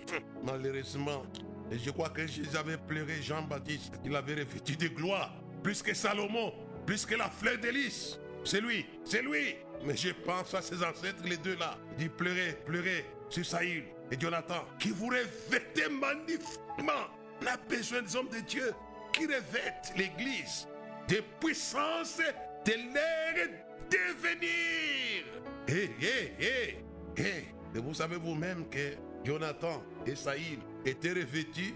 Malheureusement, 0.43 1.23
et 1.71 1.79
je 1.79 1.89
crois 1.89 2.09
que 2.09 2.27
Jésus 2.27 2.55
avait 2.55 2.77
pleuré 2.77 3.21
Jean-Baptiste. 3.21 3.93
Il 4.03 4.15
avait 4.15 4.35
revêtu 4.35 4.75
de 4.75 4.88
gloire. 4.88 5.33
Plus 5.63 5.81
que 5.81 5.93
Salomon. 5.93 6.53
Plus 6.85 7.05
que 7.05 7.15
la 7.15 7.29
fleur 7.29 7.57
d'Élys. 7.57 8.19
C'est 8.45 8.62
lui. 8.62 8.86
C'est 9.03 9.21
lui. 9.21 9.55
Mais 9.84 9.95
je 9.95 10.10
pense 10.10 10.53
à 10.53 10.62
ses 10.62 10.84
ancêtres, 10.84 11.23
les 11.25 11.38
deux 11.38 11.55
là. 11.58 11.77
Il 11.91 11.97
dit 11.97 12.10
pleurer, 12.10 12.53
pleurer 12.65 13.05
sur 13.29 13.45
Saïl 13.45 13.84
et 14.12 14.19
Jonathan. 14.19 14.65
Qui 14.79 14.91
vous 14.91 15.08
revêtez 15.08 15.89
magnifiquement. 15.89 17.10
On 17.41 17.47
a 17.47 17.58
besoin 17.58 18.01
des 18.01 18.15
hommes 18.15 18.29
de 18.29 18.39
Dieu 18.39 18.73
qui 19.12 19.25
revêtent 19.25 19.93
l'église 19.97 20.67
de 21.08 21.21
puissance 21.39 22.19
de 22.65 22.71
leur 22.71 23.49
devenir. 23.89 25.25
Hé, 25.67 25.89
hé, 26.01 26.34
hé, 26.39 26.77
hé. 27.17 27.45
Et 27.75 27.79
vous 27.79 27.93
savez 27.93 28.15
vous-même 28.15 28.69
que 28.69 28.95
Jonathan 29.23 29.84
et 30.05 30.15
Saïl 30.15 30.60
étaient 30.86 31.13
revêtus 31.13 31.75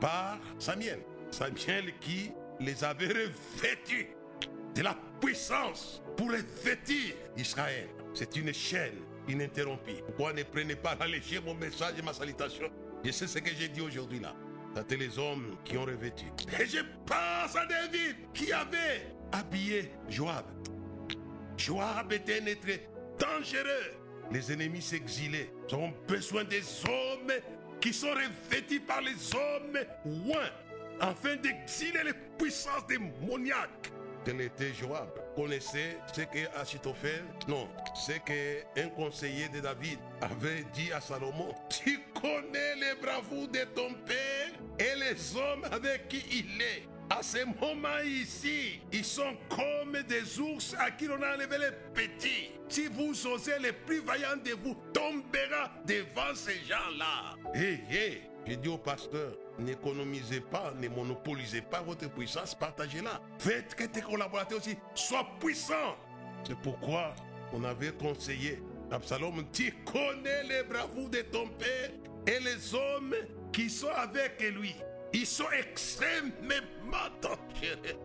par 0.00 0.38
Samuel. 0.58 1.00
Samuel 1.30 1.92
qui 2.00 2.32
les 2.60 2.82
avait 2.82 3.08
revêtus 3.08 4.08
de 4.74 4.82
la 4.82 4.96
puissance 5.20 6.02
pour 6.16 6.30
revêtir 6.30 7.14
Israël. 7.36 7.88
C'est 8.14 8.36
une 8.36 8.52
chaîne 8.52 8.96
ininterrompue. 9.28 10.02
Pourquoi 10.06 10.32
ne 10.32 10.42
prenez 10.42 10.76
pas 10.76 10.96
à 10.98 11.06
léger 11.06 11.40
mon 11.40 11.54
message 11.54 11.94
et 11.98 12.02
ma 12.02 12.12
salutation? 12.12 12.70
Je 13.04 13.10
sais 13.10 13.26
ce 13.26 13.38
que 13.38 13.50
j'ai 13.50 13.68
dit 13.68 13.80
aujourd'hui 13.80 14.20
là. 14.20 14.34
C'était 14.76 14.96
les 14.96 15.18
hommes 15.18 15.56
qui 15.64 15.76
ont 15.76 15.84
revêtu. 15.84 16.26
Et 16.58 16.66
je 16.66 16.78
pense 17.04 17.56
à 17.56 17.66
David 17.66 18.16
qui 18.32 18.52
avait 18.52 19.14
habillé 19.32 19.90
Joab. 20.08 20.44
Joab 21.56 22.12
était 22.12 22.40
un 22.40 22.46
être 22.46 22.80
dangereux. 23.18 23.94
Les 24.30 24.52
ennemis 24.52 24.82
s'exilaient. 24.82 25.50
Ils 25.68 25.74
ont 25.74 25.92
besoin 26.06 26.44
des 26.44 26.62
hommes 26.84 27.32
qui 27.80 27.92
sont 27.92 28.10
revêtus 28.10 28.80
par 28.80 29.00
les 29.00 29.16
hommes 29.34 29.78
loin, 30.04 30.50
afin 31.00 31.36
d'exiler 31.36 32.04
les 32.04 32.14
puissances 32.38 32.86
démoniaques. 32.86 33.90
Tel 34.28 34.74
Joab. 34.74 35.08
Connaissez 35.34 35.96
ce 36.12 36.20
que 36.20 36.58
Achitophel, 36.60 37.24
non, 37.48 37.66
ce 37.94 38.12
que 38.12 38.62
un 38.78 38.88
conseiller 38.90 39.48
de 39.48 39.60
David 39.60 39.98
avait 40.20 40.64
dit 40.74 40.92
à 40.92 41.00
Salomon. 41.00 41.54
Tu 41.70 41.98
connais 42.20 42.74
les 42.76 43.00
bravoures 43.00 43.48
de 43.48 43.64
ton 43.74 43.94
père 44.04 44.50
et 44.78 44.94
les 44.98 45.34
hommes 45.34 45.64
avec 45.72 46.08
qui 46.08 46.22
il 46.30 46.60
est. 46.60 46.82
À 47.08 47.22
ce 47.22 47.42
moment 47.58 48.00
ici, 48.04 48.80
ils 48.92 49.04
sont 49.04 49.34
comme 49.48 50.02
des 50.02 50.38
ours 50.38 50.74
à 50.78 50.90
qui 50.90 51.06
l'on 51.06 51.22
a 51.22 51.34
enlevé 51.34 51.56
les 51.56 51.70
petits. 51.94 52.50
Si 52.68 52.86
vous 52.86 53.26
osez, 53.26 53.58
les 53.60 53.72
plus 53.72 54.00
vaillants 54.00 54.36
de 54.44 54.52
vous 54.62 54.76
tombera 54.92 55.72
devant 55.86 56.34
ces 56.34 56.60
gens-là. 56.68 57.34
J'ai 58.48 58.56
dit 58.56 58.68
au 58.68 58.78
pasteur, 58.78 59.32
n'économisez 59.58 60.40
pas, 60.40 60.72
ne 60.80 60.88
monopolisez 60.88 61.60
pas 61.60 61.82
votre 61.82 62.08
puissance, 62.10 62.54
partagez-la. 62.54 63.20
Faites 63.38 63.74
que 63.74 63.84
tes 63.84 64.00
collaborateurs 64.00 64.58
aussi 64.58 64.76
soient 64.94 65.28
puissants. 65.38 65.96
C'est 66.46 66.58
pourquoi 66.58 67.14
on 67.52 67.62
avait 67.64 67.92
conseillé 67.92 68.62
Absalom, 68.90 69.44
tu 69.52 69.70
connais 69.84 70.44
les 70.44 70.62
bravoures 70.62 71.10
de 71.10 71.20
ton 71.20 71.46
père 71.48 71.90
et 72.26 72.40
les 72.40 72.74
hommes 72.74 73.14
qui 73.52 73.68
sont 73.68 73.90
avec 73.94 74.40
lui. 74.40 74.74
Ils 75.12 75.26
sont 75.26 75.50
extrêmement 75.58 76.32
dangereux. 77.20 77.98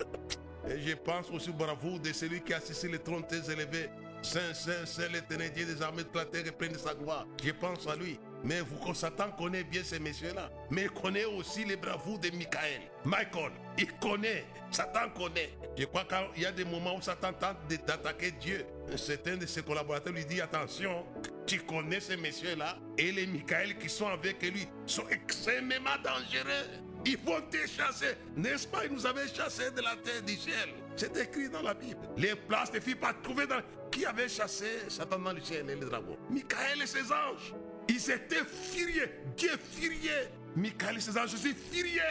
Et 0.70 0.82
je 0.82 0.94
pense 0.96 1.30
aussi 1.32 1.50
au 1.50 1.54
bravoure 1.54 2.00
de 2.00 2.12
celui 2.12 2.42
qui 2.42 2.54
a 2.54 2.58
assisté 2.58 2.90
les 2.90 3.00
trônes 3.00 3.26
élevés. 3.32 3.90
Saint, 4.22 4.54
Saint, 4.54 4.86
Saint, 4.86 5.08
l'éternel 5.10 5.52
Dieu 5.52 5.66
des 5.66 5.82
armées 5.82 6.04
de 6.04 6.18
la 6.18 6.26
terre 6.26 6.48
et 6.48 6.52
plein 6.52 6.70
de 6.70 6.78
sa 6.78 6.94
gloire. 6.94 7.28
Je 7.44 7.52
pense 7.52 7.88
à 7.88 7.96
lui. 7.96 8.20
Mais 8.44 8.62
Satan 8.94 9.32
connaît 9.32 9.64
bien 9.64 9.84
ces 9.84 10.00
messieurs-là. 10.00 10.50
Mais 10.70 10.84
il 10.84 10.90
connaît 10.92 11.26
aussi 11.26 11.64
les 11.64 11.78
bravoures 11.78 12.20
de 12.20 12.30
Michael. 12.32 12.82
Michael, 13.06 13.52
il 13.78 13.92
connaît. 13.98 14.46
Satan 14.70 15.10
connaît. 15.16 15.52
Je 15.78 15.86
crois 15.86 16.06
qu'il 16.06 16.44
y 16.44 16.46
a 16.46 16.52
des 16.52 16.66
moments 16.66 16.96
où 16.98 17.02
Satan 17.02 17.32
tente 17.34 17.58
d'attaquer 17.68 18.32
Dieu. 18.32 18.66
Certains 18.96 19.38
de 19.38 19.46
ses 19.46 19.62
collaborateurs 19.64 20.14
lui 20.14 20.26
disent 20.26 20.42
attention, 20.42 21.06
tu 21.48 21.60
connais 21.62 22.00
ces 22.00 22.18
messieurs-là. 22.18 22.78
Et 22.98 23.12
les 23.12 23.26
Michael 23.26 23.78
qui 23.78 23.90
sont 23.90 24.08
avec 24.08 24.42
lui 24.44 24.68
sont 24.86 25.08
extrêmement 25.10 25.98
dangereux. 26.04 26.82
Ils 27.06 27.18
vont 27.18 27.42
te 27.50 27.58
chasser. 27.68 28.16
N'est-ce 28.36 28.68
pas? 28.68 28.86
Ils 28.86 28.94
nous 28.94 29.06
avaient 29.06 29.28
chassés 29.28 29.72
de 29.72 29.82
la 29.82 29.96
terre 29.98 30.22
du 30.22 30.36
ciel. 30.36 30.70
C'est 30.96 31.16
écrit 31.18 31.50
dans 31.50 31.62
la 31.62 31.74
Bible. 31.74 32.00
Les 32.18 32.36
places 32.36 32.72
ne 32.74 32.80
furent 32.80 33.00
pas 33.00 33.14
trouvées 33.14 33.48
dans. 33.48 33.62
Qui 33.92 34.06
avait 34.06 34.30
chassé 34.30 34.66
Satan 34.90 35.20
dans 35.20 35.34
le 35.34 35.42
ciel 35.42 35.70
et 35.70 35.76
les 35.76 35.86
dragons 35.86 36.18
Michael 36.30 36.82
et 36.82 36.88
ses 36.88 37.12
anges. 37.12 37.54
Ils 37.90 38.12
étaient 38.12 38.46
furieux. 38.46 39.10
Dieu 39.36 39.52
furieux. 39.72 40.28
Michael 40.56 40.98
et 40.98 41.00
ses 41.00 41.18
anges 41.18 41.34
aussi 41.34 41.54
furieux. 41.54 42.02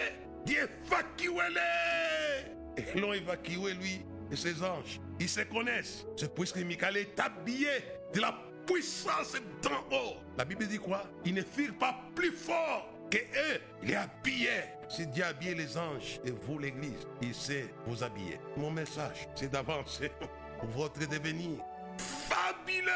Dieu 0.44 0.68
évacuez-les. 0.84 2.82
Et 2.82 2.98
l'ont 2.98 3.12
évacué, 3.12 3.74
lui 3.74 4.02
et 4.30 4.36
ses 4.36 4.62
anges. 4.62 5.00
Ils 5.20 5.28
se 5.28 5.40
connaissent. 5.42 6.04
C'est 6.16 6.34
puisque 6.34 6.58
Michael 6.58 6.96
est 6.96 7.20
habillé 7.20 7.68
de 8.12 8.20
la 8.20 8.34
puissance 8.66 9.34
d'en 9.62 9.80
haut. 9.96 10.16
La 10.36 10.44
Bible 10.44 10.66
dit 10.66 10.78
quoi? 10.78 11.04
Ils 11.24 11.34
ne 11.34 11.42
firent 11.42 11.76
pas 11.78 12.00
plus 12.14 12.32
fort 12.32 12.88
que 13.10 13.18
eux. 13.18 13.60
Il 13.82 13.90
est 13.90 13.96
habillé. 13.96 14.48
C'est 14.88 15.10
Dieu 15.10 15.24
habillé 15.24 15.54
les 15.54 15.76
anges 15.76 16.20
et 16.24 16.30
vous 16.30 16.58
l'église. 16.58 17.06
Il 17.20 17.34
sait 17.34 17.66
vous 17.86 18.02
habiller. 18.02 18.40
Mon 18.56 18.70
message, 18.70 19.28
c'est 19.34 19.50
d'avancer 19.50 20.10
pour 20.60 20.68
votre 20.70 21.00
devenir 21.00 21.58
fabuleux. 21.98 22.90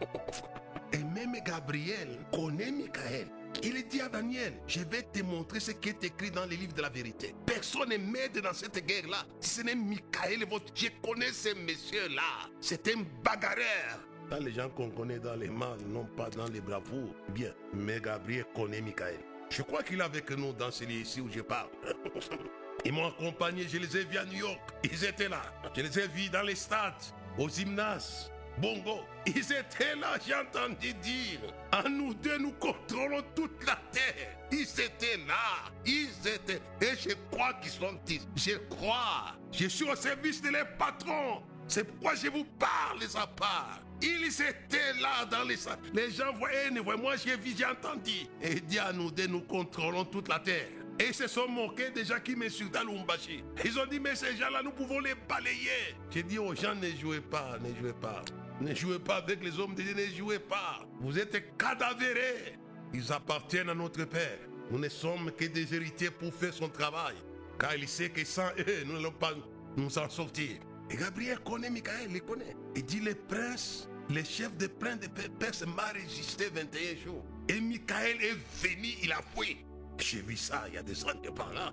Et 1.02 1.04
même 1.04 1.34
Gabriel 1.44 2.08
connaît 2.32 2.70
Michael. 2.70 3.26
Il 3.62 3.86
dit 3.88 4.00
à 4.00 4.08
Daniel, 4.08 4.52
je 4.68 4.80
vais 4.80 5.02
te 5.02 5.20
montrer 5.22 5.58
ce 5.58 5.72
qui 5.72 5.88
est 5.88 6.04
écrit 6.04 6.30
dans 6.30 6.46
les 6.46 6.56
livres 6.56 6.74
de 6.74 6.82
la 6.82 6.90
vérité. 6.90 7.34
Personne 7.44 7.88
ne 7.88 7.96
m'aide 7.96 8.38
dans 8.40 8.52
cette 8.52 8.86
guerre-là. 8.86 9.24
Si 9.40 9.50
ce 9.50 9.62
n'est 9.62 9.74
Michael, 9.74 10.46
votre... 10.48 10.66
je 10.74 10.86
connais 11.02 11.32
ces 11.32 11.54
messieurs-là. 11.54 12.48
C'est 12.60 12.86
un 12.88 13.04
bagarreur. 13.24 13.98
Dans 14.30 14.38
les 14.38 14.52
gens 14.52 14.68
qu'on 14.70 14.90
connaît 14.90 15.18
dans 15.18 15.34
les 15.34 15.48
mains, 15.48 15.76
non 15.88 16.06
pas 16.16 16.30
dans 16.30 16.46
les 16.46 16.60
bravoures. 16.60 17.14
Bien, 17.30 17.52
mais 17.74 18.00
Gabriel 18.00 18.44
connaît 18.54 18.80
Michael. 18.80 19.18
Je 19.50 19.62
crois 19.62 19.82
qu'il 19.82 19.98
est 19.98 20.04
avec 20.04 20.30
nous 20.30 20.52
dans 20.52 20.70
ce 20.70 20.84
lieu 20.84 21.00
ici 21.00 21.20
où 21.20 21.28
je 21.28 21.40
parle. 21.40 21.68
Ils 22.84 22.92
m'ont 22.92 23.08
accompagné, 23.08 23.66
je 23.68 23.78
les 23.78 23.96
ai 23.96 24.04
vus 24.04 24.18
à 24.18 24.24
New 24.24 24.38
York. 24.38 24.60
Ils 24.84 25.04
étaient 25.04 25.28
là. 25.28 25.42
Je 25.76 25.82
les 25.82 25.98
ai 25.98 26.06
vus 26.08 26.30
dans 26.30 26.42
les 26.42 26.54
stades, 26.54 26.94
au 27.38 27.48
gymnase, 27.48 28.31
Bongo. 28.58 29.00
Ils 29.26 29.38
étaient 29.38 29.94
là, 30.00 30.18
j'ai 30.24 30.34
entendu 30.34 30.92
dire. 30.94 31.40
À 31.70 31.88
nous 31.88 32.14
deux, 32.14 32.38
nous 32.38 32.52
contrôlons 32.52 33.22
toute 33.34 33.64
la 33.66 33.78
terre. 33.90 34.36
Ils 34.50 34.62
étaient 34.62 35.18
là. 35.26 35.70
Ils 35.86 36.10
étaient. 36.26 36.60
Et 36.80 36.96
je 36.96 37.14
crois 37.30 37.54
qu'ils 37.54 37.70
sont 37.72 37.98
ici. 38.06 38.20
Je 38.36 38.56
crois. 38.74 39.34
Je 39.52 39.66
suis 39.66 39.88
au 39.88 39.96
service 39.96 40.42
de 40.42 40.48
les 40.48 40.64
patrons. 40.78 41.42
C'est 41.68 41.84
pourquoi 41.84 42.14
je 42.14 42.28
vous 42.28 42.44
parle 42.58 43.02
à 43.14 43.26
part. 43.26 43.80
Ils 44.02 44.26
étaient 44.26 45.00
là 45.00 45.24
dans 45.30 45.44
les 45.44 45.56
salles. 45.56 45.78
Les 45.94 46.10
gens 46.10 46.32
voyaient, 46.34 46.70
ne 46.70 46.80
voyaient. 46.80 47.00
Moi, 47.00 47.16
j'ai 47.16 47.36
vu, 47.36 47.54
j'ai 47.56 47.64
entendu. 47.64 48.26
Et 48.42 48.60
dit 48.60 48.78
à 48.78 48.92
nous 48.92 49.10
deux, 49.10 49.28
nous 49.28 49.42
contrôlons 49.42 50.04
toute 50.04 50.28
la 50.28 50.40
terre. 50.40 50.68
Et 50.98 51.06
ils 51.08 51.14
se 51.14 51.26
sont 51.26 51.48
moqués 51.48 51.90
des 51.90 52.04
gens 52.04 52.20
qui 52.22 52.36
m'insultaient 52.36 52.78
à 52.78 52.84
Lumbashi. 52.84 53.42
Ils 53.64 53.78
ont 53.78 53.86
dit, 53.86 54.00
mais 54.00 54.14
ces 54.14 54.36
gens-là, 54.36 54.62
nous 54.62 54.72
pouvons 54.72 54.98
les 54.98 55.14
balayer. 55.14 55.96
J'ai 56.10 56.22
dit 56.22 56.38
aux 56.38 56.54
gens, 56.54 56.74
ne 56.74 56.90
jouez 56.90 57.20
pas, 57.20 57.56
ne 57.60 57.74
jouez 57.80 57.94
pas. 57.94 58.22
Ne 58.62 58.76
jouez 58.76 59.00
pas 59.00 59.16
avec 59.16 59.42
les 59.42 59.58
hommes 59.58 59.74
de 59.74 59.82
ne 59.82 60.16
jouez 60.16 60.38
pas. 60.38 60.86
Vous 61.00 61.18
êtes 61.18 61.56
cadavérés. 61.56 62.56
Ils 62.94 63.12
appartiennent 63.12 63.70
à 63.70 63.74
notre 63.74 64.04
Père. 64.04 64.38
Nous 64.70 64.78
ne 64.78 64.88
sommes 64.88 65.32
que 65.32 65.46
des 65.46 65.74
héritiers 65.74 66.12
pour 66.12 66.32
faire 66.32 66.54
son 66.54 66.68
travail. 66.68 67.16
Car 67.58 67.74
il 67.74 67.88
sait 67.88 68.10
que 68.10 68.24
sans 68.24 68.50
eux, 68.60 68.84
nous 68.86 68.92
n'allons 68.92 69.10
pas 69.10 69.32
nous 69.76 69.98
en 69.98 70.08
sortir. 70.08 70.60
Et 70.90 70.96
Gabriel 70.96 71.40
connaît 71.40 71.70
Michael, 71.70 72.10
il 72.14 72.22
connaît. 72.22 72.54
Il 72.76 72.84
dit 72.84 73.00
les 73.00 73.16
princes, 73.16 73.88
les 74.08 74.24
chefs 74.24 74.56
de 74.56 74.68
princes 74.68 75.00
de 75.00 75.08
Perse 75.08 75.66
m'a 75.66 75.86
résisté 75.86 76.44
21 76.54 77.04
jours. 77.04 77.24
Et 77.48 77.60
Michael 77.60 78.22
est 78.22 78.38
venu, 78.64 78.90
il 79.02 79.10
a 79.10 79.20
fui. 79.36 79.56
J'ai 79.98 80.22
vu 80.22 80.36
ça 80.36 80.66
il 80.68 80.74
y 80.74 80.78
a 80.78 80.84
des 80.84 81.04
années 81.04 81.32
par 81.34 81.52
là. 81.52 81.72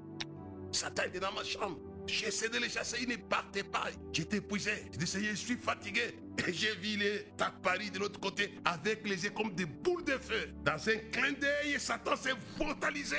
Satan 0.71 1.03
était 1.03 1.19
dans 1.19 1.33
ma 1.33 1.43
chambre. 1.43 1.77
J'ai 2.11 2.27
essayé 2.27 2.49
de 2.49 2.57
les 2.57 2.69
chasser, 2.69 2.97
ils 3.01 3.09
ne 3.09 3.15
partaient 3.15 3.63
pas. 3.63 3.85
J'étais 4.11 4.37
épuisé. 4.37 4.71
J'ai 4.91 4.97
dit, 4.97 5.07
Seigneur, 5.07 5.31
je 5.31 5.35
suis 5.35 5.55
fatigué. 5.57 6.15
Et 6.47 6.53
j'ai 6.53 6.73
vu 6.75 6.97
les 6.97 7.25
Paris 7.61 7.91
de 7.91 7.99
l'autre 7.99 8.19
côté 8.19 8.53
avec 8.65 9.07
les 9.07 9.23
yeux 9.23 9.31
comme 9.31 9.53
des 9.53 9.65
boules 9.65 10.03
de 10.03 10.17
feu. 10.17 10.49
Dans 10.63 10.89
un 10.89 10.97
clin 11.11 11.33
d'œil, 11.33 11.79
Satan 11.79 12.15
s'est 12.15 12.33
focalisé. 12.57 13.17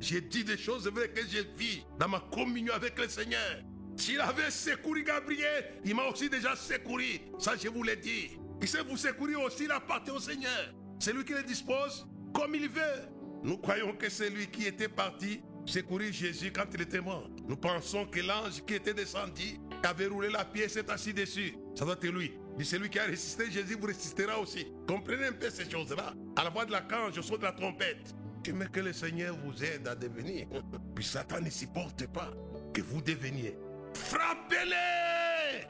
J'ai 0.00 0.20
dit 0.20 0.44
des 0.44 0.56
choses 0.56 0.86
vraies 0.88 1.08
que 1.08 1.22
j'ai 1.26 1.42
vues 1.56 1.82
dans 1.98 2.08
ma 2.08 2.20
communion 2.32 2.74
avec 2.74 2.98
le 2.98 3.08
Seigneur. 3.08 3.62
S'il 3.96 4.20
avait 4.20 4.50
secouru 4.50 5.02
Gabriel, 5.02 5.80
il 5.84 5.94
m'a 5.94 6.04
aussi 6.04 6.30
déjà 6.30 6.54
secouru. 6.54 7.20
Ça, 7.38 7.54
je 7.60 7.68
vous 7.68 7.82
l'ai 7.82 7.96
dit. 7.96 8.38
Il 8.60 8.68
sait 8.68 8.82
vous 8.82 8.96
secourir 8.96 9.40
aussi, 9.40 9.66
la 9.66 9.80
partie 9.80 10.10
au 10.10 10.20
Seigneur. 10.20 10.74
C'est 11.00 11.12
lui 11.12 11.24
qui 11.24 11.32
le 11.32 11.42
dispose 11.42 12.06
comme 12.32 12.54
il 12.54 12.68
veut. 12.68 13.08
Nous 13.42 13.56
croyons 13.56 13.94
que 13.94 14.08
c'est 14.08 14.30
lui 14.30 14.48
qui 14.48 14.66
était 14.66 14.88
parti 14.88 15.40
secourir 15.68 16.12
Jésus 16.12 16.50
quand 16.52 16.66
il 16.74 16.82
était 16.82 17.00
mort. 17.00 17.28
Nous 17.46 17.56
pensons 17.56 18.06
que 18.06 18.20
l'ange 18.20 18.64
qui 18.66 18.74
était 18.74 18.94
descendu 18.94 19.58
avait 19.82 20.06
roulé 20.06 20.28
la 20.30 20.46
et 20.54 20.68
s'est 20.68 20.90
assis 20.90 21.12
dessus. 21.12 21.54
Ça 21.74 21.84
doit 21.84 21.94
être 21.94 22.06
lui. 22.06 22.32
C'est 22.58 22.64
celui 22.64 22.90
qui 22.90 22.98
a 22.98 23.04
résisté, 23.04 23.50
Jésus 23.50 23.76
vous 23.80 23.86
résistera 23.86 24.38
aussi. 24.38 24.66
Comprenez 24.86 25.26
un 25.26 25.32
peu 25.32 25.48
ces 25.48 25.70
choses-là. 25.70 26.14
À 26.36 26.44
la 26.44 26.50
voix 26.50 26.64
de 26.64 26.72
la 26.72 26.80
cange, 26.80 27.16
au 27.16 27.22
son 27.22 27.36
de 27.36 27.44
la 27.44 27.52
trompette. 27.52 28.14
Mais 28.52 28.66
que 28.66 28.80
le 28.80 28.92
Seigneur 28.94 29.36
vous 29.44 29.62
aide 29.62 29.86
à 29.86 29.94
devenir. 29.94 30.46
Puis 30.94 31.04
Satan 31.04 31.40
ne 31.40 31.50
supporte 31.50 32.06
pas 32.06 32.30
que 32.72 32.80
vous 32.80 33.02
deveniez. 33.02 33.58
Frappez-les 33.94 35.66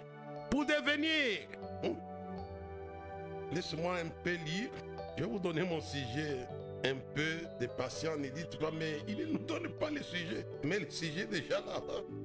pour 0.50 0.64
devenir. 0.64 1.48
Oh. 1.82 1.96
Laisse-moi 3.52 3.96
un 3.98 4.08
peu 4.22 4.34
lire. 4.34 4.70
Je 5.16 5.24
vais 5.24 5.28
vous 5.28 5.40
donner 5.40 5.64
mon 5.64 5.80
sujet 5.80 6.46
un 6.90 6.96
peu 7.14 7.46
de 7.60 7.66
patience. 7.66 8.16
Il 8.22 8.32
dit, 8.32 8.44
toi, 8.58 8.70
mais 8.76 8.98
il 9.06 9.16
ne 9.18 9.24
nous 9.26 9.38
donne 9.38 9.68
pas 9.78 9.90
le 9.90 10.02
sujet. 10.02 10.46
Mais 10.64 10.78
le 10.78 10.90
sujet 10.90 11.26
déjà 11.26 11.60
là, 11.60 11.82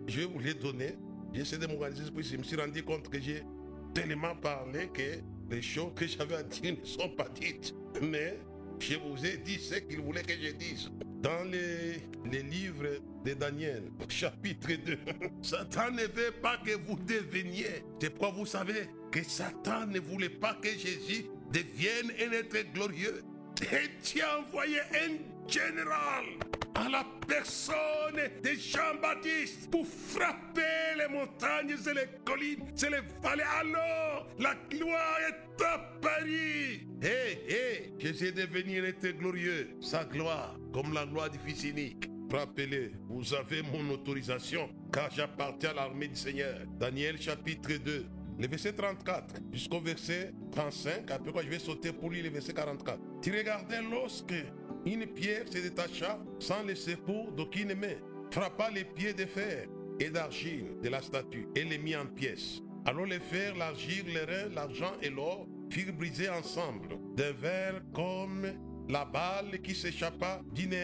je 0.07 0.21
vais 0.21 0.25
vous 0.25 0.39
les 0.39 0.53
donner. 0.53 0.95
J'essaie 1.33 1.57
de 1.57 1.67
m'organiser, 1.67 2.11
puis 2.11 2.23
je 2.23 2.37
me 2.37 2.43
suis 2.43 2.55
rendu 2.55 2.83
compte 2.83 3.09
que 3.09 3.19
j'ai 3.19 3.43
tellement 3.93 4.35
parlé 4.35 4.87
que 4.87 5.19
les 5.49 5.61
choses 5.61 5.91
que 5.95 6.05
j'avais 6.07 6.35
à 6.35 6.43
dire 6.43 6.75
ne 6.79 6.85
sont 6.85 7.09
pas 7.09 7.27
dites. 7.29 7.73
Mais 8.01 8.39
je 8.79 8.95
vous 8.95 9.25
ai 9.25 9.37
dit 9.37 9.59
ce 9.59 9.75
qu'il 9.75 10.01
voulait 10.01 10.23
que 10.23 10.33
je 10.33 10.51
dise. 10.51 10.91
Dans 11.21 11.43
les, 11.49 12.01
les 12.29 12.43
livres 12.43 12.99
de 13.23 13.33
Daniel, 13.33 13.83
chapitre 14.09 14.67
2, 14.73 14.97
Satan 15.41 15.91
ne 15.91 16.03
veut 16.03 16.33
pas 16.41 16.57
que 16.57 16.71
vous 16.85 16.97
deveniez. 16.97 17.83
C'est 17.99 18.09
pourquoi 18.09 18.31
vous 18.31 18.45
savez 18.45 18.89
que 19.11 19.23
Satan 19.23 19.87
ne 19.87 19.99
voulait 19.99 20.29
pas 20.29 20.55
que 20.55 20.69
Jésus 20.69 21.25
devienne 21.51 22.11
un 22.19 22.31
être 22.33 22.73
glorieux. 22.73 23.23
Et 23.61 23.89
tu 24.03 24.21
as 24.21 24.39
envoyé 24.39 24.79
un 24.79 25.17
général 25.47 26.25
à 26.75 26.89
la 26.89 27.05
personne 27.27 28.19
de 28.43 28.49
Jean-Baptiste 28.49 29.69
pour 29.69 29.85
frapper 29.85 30.97
les 30.97 31.07
montagnes 31.07 31.71
et 31.71 31.93
les 31.93 32.07
collines, 32.25 32.65
et 32.77 32.89
les 32.89 33.01
vallées. 33.21 33.43
Alors, 33.43 34.27
la 34.39 34.55
gloire 34.69 35.19
est 35.27 35.63
apparue. 35.63 36.87
Hé, 37.01 37.39
hé, 37.47 37.93
Jésus 37.99 38.27
est 38.27 38.31
devenu 38.31 38.83
être 38.85 39.07
glorieux, 39.17 39.69
sa 39.81 40.03
gloire, 40.05 40.57
comme 40.73 40.93
la 40.93 41.05
gloire 41.05 41.29
du 41.29 41.37
Fils 41.39 41.63
unique. 41.63 42.09
Frappez-les, 42.29 42.93
vous 43.07 43.33
avez 43.35 43.61
mon 43.61 43.93
autorisation, 43.93 44.69
car 44.91 45.11
j'appartiens 45.11 45.69
à 45.71 45.73
l'armée 45.73 46.07
du 46.07 46.15
Seigneur. 46.15 46.61
Daniel 46.79 47.21
chapitre 47.21 47.73
2, 47.73 48.05
le 48.39 48.47
verset 48.47 48.73
34 48.73 49.35
jusqu'au 49.51 49.79
verset 49.79 50.33
35. 50.51 51.09
Après 51.11 51.31
quoi, 51.31 51.43
je 51.43 51.49
vais 51.49 51.59
sauter 51.59 51.91
pour 51.91 52.11
lire 52.11 52.23
le 52.23 52.29
verset 52.29 52.53
44. 52.53 52.99
Tu 53.21 53.35
regardais 53.35 53.81
lorsque 53.81 54.33
une 54.85 55.05
pierre 55.07 55.47
se 55.47 55.59
détacha 55.59 56.19
sans 56.39 56.63
laisser 56.63 56.95
pour 56.95 57.31
d'aucune 57.31 57.73
main, 57.75 57.95
frappa 58.31 58.69
les 58.71 58.83
pieds 58.83 59.13
de 59.13 59.25
fer 59.25 59.67
et 59.99 60.09
d'argile 60.09 60.77
de 60.81 60.89
la 60.89 61.01
statue 61.01 61.47
et 61.55 61.63
les 61.63 61.77
mit 61.77 61.95
en 61.95 62.05
pièces. 62.05 62.61
Alors 62.85 63.05
les 63.05 63.19
fers, 63.19 63.55
l'argile, 63.55 64.07
les 64.07 64.25
reins, 64.25 64.49
l'argent 64.53 64.93
et 65.01 65.09
l'or 65.09 65.47
furent 65.69 65.93
brisés 65.93 66.29
ensemble, 66.29 66.97
d'un 67.15 67.31
verre 67.31 67.81
comme 67.93 68.45
la 68.89 69.05
balle 69.05 69.61
qui 69.61 69.73
s'échappa 69.73 70.41
d'une 70.53 70.75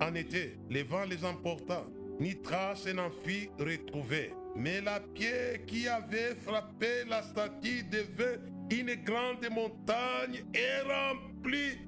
en 0.00 0.14
été. 0.14 0.58
Le 0.68 0.82
vent 0.82 1.04
les 1.04 1.24
emporta, 1.24 1.86
ni 2.20 2.40
trace 2.42 2.86
n'en 2.86 3.10
fit 3.10 3.48
retrouver. 3.58 4.32
Mais 4.54 4.80
la 4.80 5.00
pierre 5.00 5.64
qui 5.66 5.88
avait 5.88 6.34
frappé 6.34 7.04
la 7.08 7.22
statue 7.22 7.84
devint 7.84 8.38
une 8.70 8.94
grande 9.04 9.48
montagne 9.50 10.44
et 10.54 10.80
remplit 10.88 11.78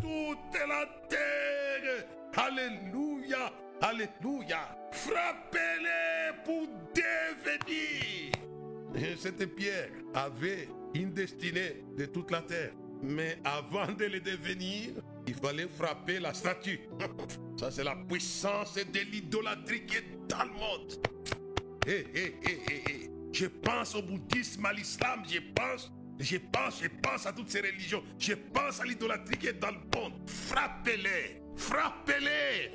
toute 0.00 0.68
la 0.68 0.86
terre. 1.08 2.04
Alléluia, 2.36 3.52
Alléluia. 3.80 4.76
Frappez-les 4.92 6.42
pour 6.44 6.66
devenir. 6.94 8.32
Et 8.94 9.16
cette 9.16 9.54
pierre 9.54 9.90
avait 10.14 10.68
une 10.94 11.12
destinée 11.12 11.84
de 11.96 12.06
toute 12.06 12.30
la 12.30 12.42
terre. 12.42 12.72
Mais 13.02 13.38
avant 13.44 13.92
de 13.92 14.06
le 14.06 14.20
devenir, 14.20 14.90
il 15.26 15.34
fallait 15.34 15.68
frapper 15.68 16.18
la 16.18 16.34
statue. 16.34 16.80
Ça, 17.56 17.70
c'est 17.70 17.84
la 17.84 17.94
puissance 17.94 18.74
de 18.74 19.00
l'idolâtrie 19.12 19.86
qui 19.86 19.96
est 19.96 20.26
dans 20.28 20.44
le 20.44 20.50
monde. 20.50 21.06
Hé, 21.88 22.06
hé, 22.14 22.34
hé, 22.44 23.10
Je 23.32 23.46
pense 23.46 23.94
au 23.94 24.02
bouddhisme, 24.02 24.66
à 24.66 24.74
l'islam, 24.74 25.22
je 25.26 25.38
pense, 25.54 25.90
je 26.20 26.36
pense, 26.36 26.82
je 26.82 26.88
pense 27.02 27.24
à 27.24 27.32
toutes 27.32 27.50
ces 27.50 27.62
religions. 27.62 28.04
Je 28.18 28.34
pense 28.34 28.80
à 28.80 28.84
l'idolâtrie 28.84 29.38
qui 29.38 29.46
est 29.46 29.54
dans 29.54 29.70
le 29.70 29.78
monde. 29.96 30.12
Frappez-les, 30.26 31.40
frappez-les. 31.56 32.72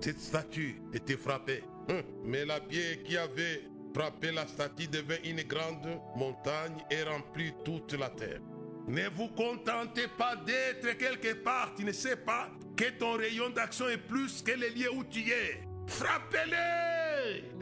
Cette 0.00 0.18
statue 0.18 0.82
était 0.92 1.16
frappée. 1.16 1.62
Hum, 1.88 2.02
mais 2.24 2.44
la 2.44 2.58
pierre 2.58 3.00
qui 3.04 3.16
avait 3.16 3.62
frappé 3.94 4.32
la 4.32 4.48
statue 4.48 4.88
devint 4.88 5.22
une 5.22 5.42
grande 5.42 5.86
montagne 6.16 6.82
et 6.90 7.04
remplit 7.04 7.52
toute 7.64 7.92
la 7.92 8.10
terre. 8.10 8.40
Ne 8.88 9.08
vous 9.10 9.28
contentez 9.28 10.08
pas 10.18 10.34
d'être 10.34 10.98
quelque 10.98 11.34
part. 11.34 11.72
Tu 11.76 11.84
ne 11.84 11.92
sais 11.92 12.16
pas 12.16 12.50
que 12.76 12.90
ton 12.98 13.12
rayon 13.12 13.50
d'action 13.50 13.88
est 13.88 14.08
plus 14.08 14.42
que 14.42 14.50
le 14.50 14.70
lieu 14.70 14.92
où 14.92 15.04
tu 15.04 15.20
es. 15.20 15.62
Frappez-les! 15.86 16.99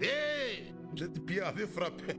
Hey! 0.01 0.73
Cette 0.97 1.25
pierre 1.25 1.49
avait 1.49 1.67
frappé. 1.67 2.15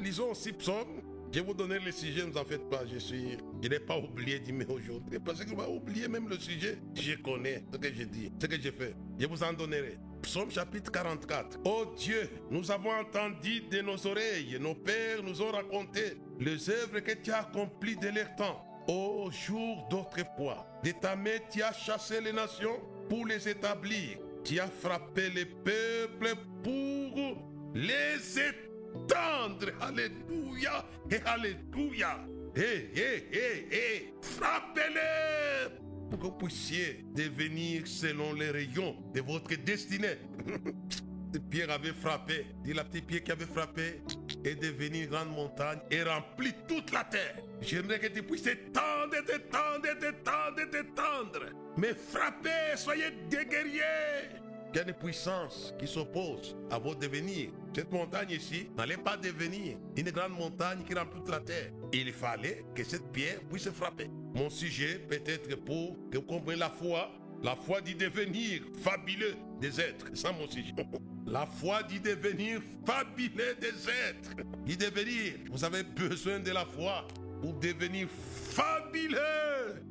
Lisons 0.00 0.30
aussi 0.30 0.52
psaume. 0.52 1.02
Je 1.32 1.40
vais 1.40 1.46
vous 1.46 1.54
donner 1.54 1.78
le 1.78 1.90
sujet, 1.90 2.24
ne 2.24 2.30
vous 2.30 2.38
en 2.38 2.44
faites 2.44 2.68
pas. 2.70 2.86
Je 2.86 2.98
suis. 2.98 3.36
Je 3.62 3.68
n'ai 3.68 3.80
pas 3.80 3.98
oublié 3.98 4.38
d'y 4.38 4.52
mettre 4.52 4.72
aujourd'hui. 4.72 5.18
Parce 5.18 5.42
que 5.42 5.50
je 5.50 5.54
vais 5.54 5.66
oublier 5.66 6.08
même 6.08 6.28
le 6.28 6.38
sujet. 6.38 6.78
Je 6.94 7.14
connais 7.14 7.64
ce 7.72 7.78
que 7.78 7.92
j'ai 7.92 8.06
dit, 8.06 8.32
ce 8.40 8.46
que 8.46 8.60
j'ai 8.60 8.72
fait. 8.72 8.94
Je 9.18 9.26
vous 9.26 9.42
en 9.42 9.52
donnerai. 9.52 9.98
Psaume 10.22 10.50
chapitre 10.50 10.90
44. 10.90 11.58
Oh 11.64 11.92
Dieu, 11.96 12.28
nous 12.50 12.70
avons 12.70 12.90
entendu 12.90 13.60
de 13.70 13.80
nos 13.80 14.06
oreilles, 14.06 14.58
nos 14.60 14.74
pères 14.74 15.22
nous 15.22 15.40
ont 15.40 15.52
raconté 15.52 16.18
les 16.40 16.68
œuvres 16.68 16.98
que 17.00 17.12
tu 17.12 17.30
as 17.30 17.40
accomplies 17.40 17.96
de 17.96 18.08
leur 18.08 18.34
temps. 18.34 18.62
Au 18.88 19.30
jour 19.30 19.86
d'autrefois, 19.90 20.66
de 20.82 20.90
ta 20.92 21.14
main 21.16 21.38
tu 21.50 21.62
as 21.62 21.72
chassé 21.72 22.20
les 22.20 22.32
nations 22.32 22.80
pour 23.08 23.26
les 23.26 23.48
établir. 23.48 24.18
Tu 24.46 24.60
as 24.60 24.68
frappé 24.68 25.28
les 25.30 25.44
peuples 25.44 26.36
pour 26.62 27.72
les 27.74 28.38
étendre. 28.38 29.72
Alléluia 29.80 30.86
et 31.10 31.16
Alléluia. 31.26 32.24
Hé, 32.54 32.90
hé, 32.94 33.28
hé, 33.32 33.68
hé, 33.72 34.14
frappez-les 34.22 35.74
pour 36.08 36.18
que 36.20 36.24
vous 36.26 36.38
puissiez 36.38 37.04
devenir 37.12 37.88
selon 37.88 38.34
les 38.34 38.52
rayons 38.52 38.96
de 39.12 39.20
votre 39.20 39.52
destinée. 39.56 40.16
Pierre 41.50 41.72
avait 41.72 41.92
frappé, 41.92 42.46
dit 42.62 42.72
la 42.72 42.84
petite 42.84 43.06
pierre 43.06 43.24
qui 43.24 43.32
avait 43.32 43.46
frappé, 43.46 44.00
est 44.44 44.54
devenue 44.54 45.02
une 45.02 45.10
grande 45.10 45.34
montagne 45.34 45.80
et 45.90 46.04
remplit 46.04 46.54
toute 46.68 46.92
la 46.92 47.02
terre. 47.02 47.36
J'aimerais 47.60 47.98
que 47.98 48.06
tu 48.06 48.22
puisses 48.22 48.44
t'étendre, 48.44 49.16
t'étendre, 49.26 49.98
t'étendre, 49.98 50.70
t'étendre. 50.70 51.65
Mais 51.76 51.94
frappez, 51.94 52.76
soyez 52.76 53.10
des 53.28 53.44
guerriers 53.44 54.42
des 54.84 54.92
puissances 54.92 55.74
qui 55.78 55.86
s'opposent 55.86 56.56
à 56.70 56.78
votre 56.78 57.00
devenir. 57.00 57.50
Cette 57.74 57.90
montagne 57.92 58.30
ici 58.30 58.68
n'allait 58.76 58.96
pas 58.96 59.16
devenir 59.16 59.78
une 59.96 60.10
grande 60.10 60.32
montagne 60.32 60.82
qui 60.86 60.94
remplit 60.94 61.20
toute 61.20 61.30
la 61.30 61.40
terre. 61.40 61.70
Il 61.92 62.12
fallait 62.12 62.64
que 62.74 62.84
cette 62.84 63.10
pierre 63.12 63.40
puisse 63.50 63.64
se 63.64 63.70
frapper. 63.70 64.10
Mon 64.34 64.50
sujet 64.50 64.98
peut-être 65.08 65.56
pour 65.64 65.96
que 66.10 66.18
vous 66.18 66.24
compreniez 66.24 66.58
la 66.58 66.70
foi. 66.70 67.10
La 67.42 67.54
foi 67.54 67.80
dit 67.80 67.94
devenir 67.94 68.62
fabuleux 68.82 69.34
des 69.60 69.80
êtres. 69.80 70.06
C'est 70.14 70.32
mon 70.32 70.48
sujet. 70.48 70.74
La 71.28 71.44
foi 71.44 71.82
dit 71.82 71.98
devenir 71.98 72.60
fabuleux 72.86 73.56
des 73.60 73.88
êtres. 73.88 74.30
Dit 74.64 74.76
devenir. 74.76 75.34
Vous 75.50 75.64
avez 75.64 75.82
besoin 75.82 76.38
de 76.38 76.52
la 76.52 76.64
foi 76.64 77.04
pour 77.42 77.52
devenir 77.54 78.06
fabuleux. 78.08 79.82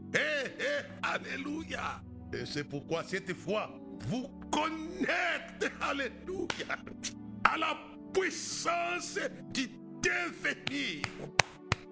Alléluia. 1.16 2.02
Et 2.34 2.46
c'est 2.46 2.66
pourquoi 2.66 3.04
cette 3.04 3.34
foi 3.34 3.70
vous 4.08 4.28
connecte, 4.52 5.72
alléluia, 5.82 6.78
à 7.46 7.58
la 7.58 7.78
puissance 8.14 9.18
du 9.54 9.70
devenir. 10.02 11.04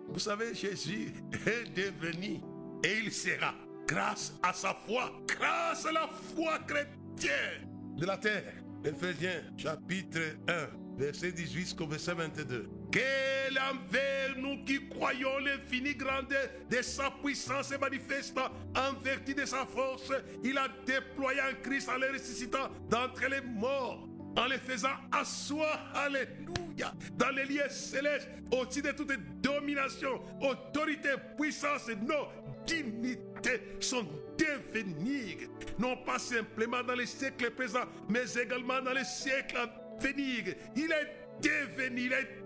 Vous 0.10 0.20
savez, 0.20 0.54
Jésus 0.54 1.14
est 1.48 1.74
devenu 1.74 2.42
et 2.84 3.00
il 3.06 3.14
sera 3.14 3.56
grâce 3.88 4.34
à 4.44 4.52
sa 4.52 4.74
foi, 4.86 5.14
grâce 5.26 5.86
à 5.86 5.94
la 5.94 6.10
foi 6.36 6.60
chrétienne 6.68 7.70
de 7.96 8.06
la 8.06 8.18
terre. 8.18 8.56
Éphésiens 8.84 9.42
chapitre 9.56 10.20
1, 10.50 10.98
verset 10.98 11.32
18 11.32 11.62
jusqu'au 11.62 11.88
verset 11.88 12.14
22. 12.14 12.70
Quel 12.94 13.58
envers 13.58 14.38
nous 14.38 14.64
qui 14.66 14.88
croyons 14.88 15.40
l'infinie 15.40 15.96
grandeur 15.96 16.48
de 16.70 16.80
sa 16.84 17.10
puissance 17.10 17.72
et 17.72 17.80
manifestant 17.80 18.52
en 18.76 18.94
vertu 19.04 19.34
de 19.34 19.46
sa 19.46 19.66
force, 19.66 20.12
il 20.44 20.56
a 20.60 20.68
déployé 20.86 21.42
en 21.42 21.60
Christ 21.64 21.90
en 21.90 21.98
les 21.98 22.10
ressuscitant 22.10 22.70
d'entre 22.92 23.28
les 23.28 23.42
morts, 23.42 24.08
en 24.38 24.46
les 24.46 24.60
faisant 24.60 24.94
asseoir, 25.12 25.92
alléluia, 25.96 26.94
dans 27.14 27.32
les 27.32 27.46
lieux 27.46 27.68
célestes, 27.70 28.30
au-dessus 28.52 28.84
de 28.84 28.92
toute 28.92 29.12
domination, 29.42 30.22
autorité, 30.40 31.16
puissance, 31.36 31.90
non, 31.90 32.28
dignité, 32.68 33.60
son 33.80 34.06
devenir, 34.38 35.50
non 35.80 35.98
pas 35.98 36.20
simplement 36.20 36.84
dans 36.84 36.94
les 36.94 37.08
siècles 37.08 37.50
présents, 37.50 37.86
mais 38.08 38.32
également 38.36 38.84
dans 38.84 38.94
les 38.94 39.04
siècles 39.04 39.58
à 39.58 39.98
venir. 40.00 40.54
Il 40.76 40.92
est 40.92 41.24
devenu, 41.42 42.02
il 42.02 42.14
est 42.14 42.43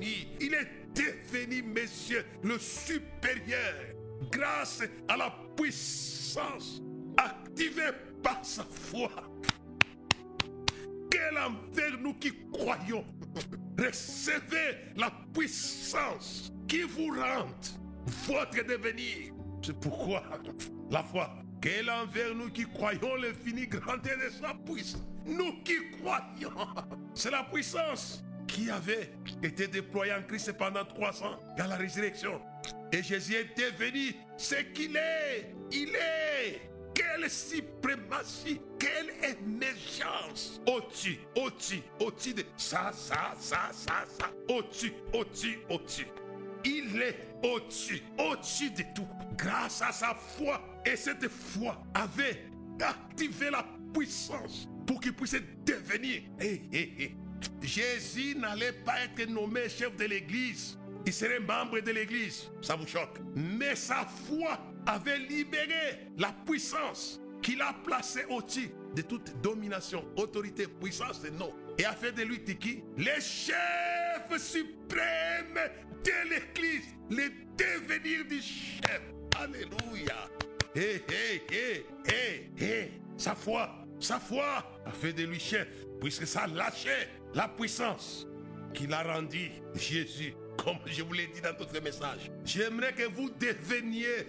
il 0.00 0.54
est 0.54 0.68
devenu, 0.94 1.62
messieurs, 1.62 2.24
le 2.42 2.58
supérieur, 2.58 3.74
grâce 4.30 4.82
à 5.08 5.16
la 5.16 5.34
puissance 5.56 6.82
activée 7.16 7.90
par 8.22 8.44
sa 8.44 8.64
foi. 8.64 9.10
Quel 11.10 11.36
envers 11.38 11.98
nous 12.00 12.14
qui 12.14 12.32
croyons, 12.52 13.04
recevez 13.78 14.78
la 14.96 15.10
puissance 15.34 16.52
qui 16.66 16.82
vous 16.82 17.08
rend 17.08 17.48
votre 18.26 18.66
devenir? 18.66 19.32
C'est 19.62 19.78
pourquoi 19.78 20.24
la 20.90 21.02
foi. 21.02 21.34
Quel 21.60 21.88
envers 21.90 22.34
nous 22.34 22.50
qui 22.50 22.64
croyons 22.64 23.14
l'infini 23.16 23.66
grandeur 23.66 24.16
de 24.18 24.30
sa 24.30 24.54
puissance? 24.54 25.04
Nous 25.24 25.62
qui 25.62 25.74
croyons, 26.00 26.50
c'est 27.14 27.30
la 27.30 27.44
puissance 27.44 28.24
qui 28.52 28.70
avait 28.70 29.10
été 29.42 29.66
déployée 29.66 30.12
en 30.12 30.22
Christ 30.22 30.52
pendant 30.52 30.84
300 30.84 31.40
dans 31.56 31.66
la 31.66 31.76
résurrection. 31.76 32.40
Et 32.92 33.02
Jésus 33.02 33.34
est 33.34 33.58
devenu 33.58 34.14
ce 34.36 34.56
qu'il 34.74 34.96
est. 34.96 35.54
Il 35.70 35.88
est. 35.88 36.70
Quelle 36.94 37.30
suprématie, 37.30 38.60
quelle 38.78 39.10
émergence. 39.24 40.60
Au-dessus, 40.66 41.18
au-dessus, 41.34 41.82
au-dessus 41.98 42.34
de 42.34 42.44
ça, 42.58 42.92
ça, 42.94 43.34
ça, 43.38 43.70
ça, 43.72 44.04
ça. 44.06 44.30
Au-dessus, 44.48 44.92
au-dessus, 45.14 45.58
au-dessus. 45.70 46.06
Il 46.64 47.00
est 47.00 47.16
au-dessus, 47.42 48.02
au-dessus 48.18 48.70
de 48.70 48.84
tout. 48.94 49.08
Grâce 49.36 49.80
à 49.80 49.90
sa 49.90 50.14
foi. 50.14 50.60
Et 50.84 50.96
cette 50.96 51.26
foi 51.28 51.82
avait 51.94 52.44
activé 52.78 53.50
la 53.50 53.64
puissance 53.94 54.68
pour 54.86 55.00
qu'il 55.00 55.14
puisse 55.14 55.36
devenir. 55.64 56.22
Jésus 57.62 58.34
n'allait 58.36 58.72
pas 58.72 59.00
être 59.04 59.28
nommé 59.28 59.68
chef 59.68 59.96
de 59.96 60.04
l'église. 60.04 60.78
Il 61.06 61.12
serait 61.12 61.40
membre 61.40 61.80
de 61.80 61.90
l'église. 61.90 62.50
Ça 62.60 62.76
vous 62.76 62.86
choque. 62.86 63.18
Mais 63.34 63.74
sa 63.74 64.06
foi 64.28 64.58
avait 64.86 65.18
libéré 65.18 66.08
la 66.18 66.32
puissance 66.46 67.20
qu'il 67.42 67.60
a 67.60 67.72
placée 67.84 68.24
au-dessus 68.28 68.70
de 68.94 69.02
toute 69.02 69.40
domination, 69.40 70.04
autorité, 70.16 70.66
puissance 70.66 71.24
et 71.24 71.30
non. 71.30 71.52
Et 71.78 71.84
a 71.84 71.92
fait 71.92 72.12
de 72.12 72.22
lui 72.22 72.44
Tiki 72.44 72.82
le 72.96 73.20
chef 73.20 74.38
suprême 74.38 75.58
de 76.04 76.30
l'église, 76.30 76.84
le 77.10 77.30
devenir 77.56 78.24
du 78.26 78.40
chef. 78.40 79.00
Alléluia. 79.40 80.28
Hé, 80.74 81.02
hé, 81.08 81.42
hé, 81.50 81.86
hé, 82.06 82.64
hé. 82.64 82.92
Sa 83.16 83.34
foi, 83.34 83.81
sa 84.04 84.18
foi 84.18 84.64
a 84.84 84.90
fait 84.90 85.12
de 85.12 85.24
lui 85.24 85.38
chef, 85.40 85.68
puisque 86.00 86.26
ça 86.26 86.46
lâchait 86.46 87.08
la 87.34 87.48
puissance 87.48 88.26
qu'il 88.74 88.92
a 88.92 89.02
rendu 89.02 89.50
Jésus, 89.74 90.34
comme 90.56 90.78
je 90.86 91.02
vous 91.02 91.12
l'ai 91.12 91.26
dit 91.28 91.40
dans 91.40 91.52
d'autres 91.52 91.80
messages. 91.80 92.30
J'aimerais 92.44 92.92
que 92.92 93.04
vous 93.04 93.30
deveniez, 93.30 94.26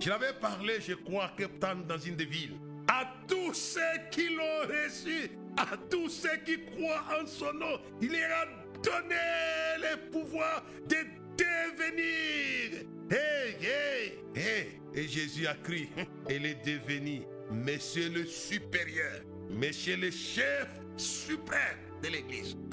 je 0.00 0.08
l'avais 0.08 0.32
parlé, 0.40 0.80
je 0.80 0.94
crois, 0.94 1.30
temps 1.60 1.76
dans 1.76 1.98
une 1.98 2.16
des 2.16 2.24
villes, 2.24 2.58
à 2.88 3.12
tous 3.26 3.54
ceux 3.54 3.80
qui 4.10 4.28
l'ont 4.28 4.66
reçu, 4.68 5.30
à 5.56 5.76
tous 5.90 6.08
ceux 6.08 6.36
qui 6.44 6.64
croient 6.64 7.04
en 7.20 7.26
son 7.26 7.52
nom, 7.52 7.78
il 8.00 8.12
leur 8.12 8.30
a 8.30 8.46
donné 8.82 9.16
le 9.78 10.10
pouvoir 10.10 10.64
de 10.88 10.96
devenir. 11.36 12.86
Hey, 13.10 13.56
hey, 13.60 14.18
hey. 14.34 14.80
Et 14.94 15.06
Jésus 15.06 15.46
a 15.46 15.54
crié, 15.54 15.90
il 16.30 16.46
est 16.46 16.64
Monsieur 17.50 18.08
le 18.08 18.26
supérieur, 18.26 19.20
Monsieur 19.50 19.96
le 19.96 20.10
chef 20.10 20.68
suprême 20.96 21.78
de 22.02 22.08
l'Église. 22.08 22.56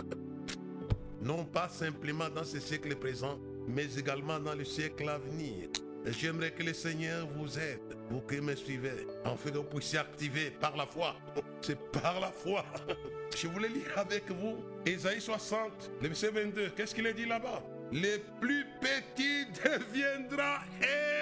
Non 1.21 1.45
pas 1.45 1.69
simplement 1.69 2.29
dans 2.29 2.43
ce 2.43 2.59
siècle 2.59 2.93
présent, 2.97 3.39
mais 3.65 3.85
également 3.97 4.41
dans 4.41 4.55
le 4.55 4.65
siècle 4.65 5.07
à 5.07 5.17
venir. 5.17 5.69
J'aimerais 6.05 6.51
que 6.51 6.63
le 6.63 6.73
Seigneur 6.73 7.25
vous 7.37 7.57
aide, 7.57 7.95
vous 8.09 8.19
qui 8.19 8.41
me 8.41 8.53
suivez, 8.55 9.07
en 9.23 9.37
fait 9.37 9.51
que 9.51 9.57
vous 9.59 9.63
puissiez 9.63 9.99
activer 9.99 10.51
par 10.51 10.75
la 10.75 10.85
foi. 10.85 11.15
C'est 11.61 11.79
par 11.91 12.19
la 12.19 12.29
foi. 12.29 12.65
Je 13.37 13.47
voulais 13.47 13.69
lire 13.69 13.97
avec 13.97 14.29
vous 14.29 14.57
Ésaïe 14.85 15.21
60, 15.21 15.91
le 16.01 16.09
verset 16.09 16.31
22. 16.31 16.71
Qu'est-ce 16.75 16.93
qu'il 16.93 17.07
est 17.07 17.13
dit 17.13 17.25
là-bas? 17.25 17.63
Le 17.93 18.17
plus 18.41 18.65
petit 18.81 19.45
deviendra 19.63 20.59
un. 20.81 21.13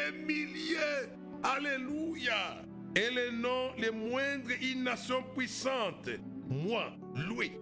Alléluia. 1.43 2.63
Et 2.95 3.09
le 3.09 3.31
nom, 3.31 3.71
le 3.77 3.91
moindre, 3.91 4.49
une 4.61 4.83
nation 4.83 5.23
puissante. 5.35 6.09
Moi, 6.49 6.91
lui, 7.15 7.53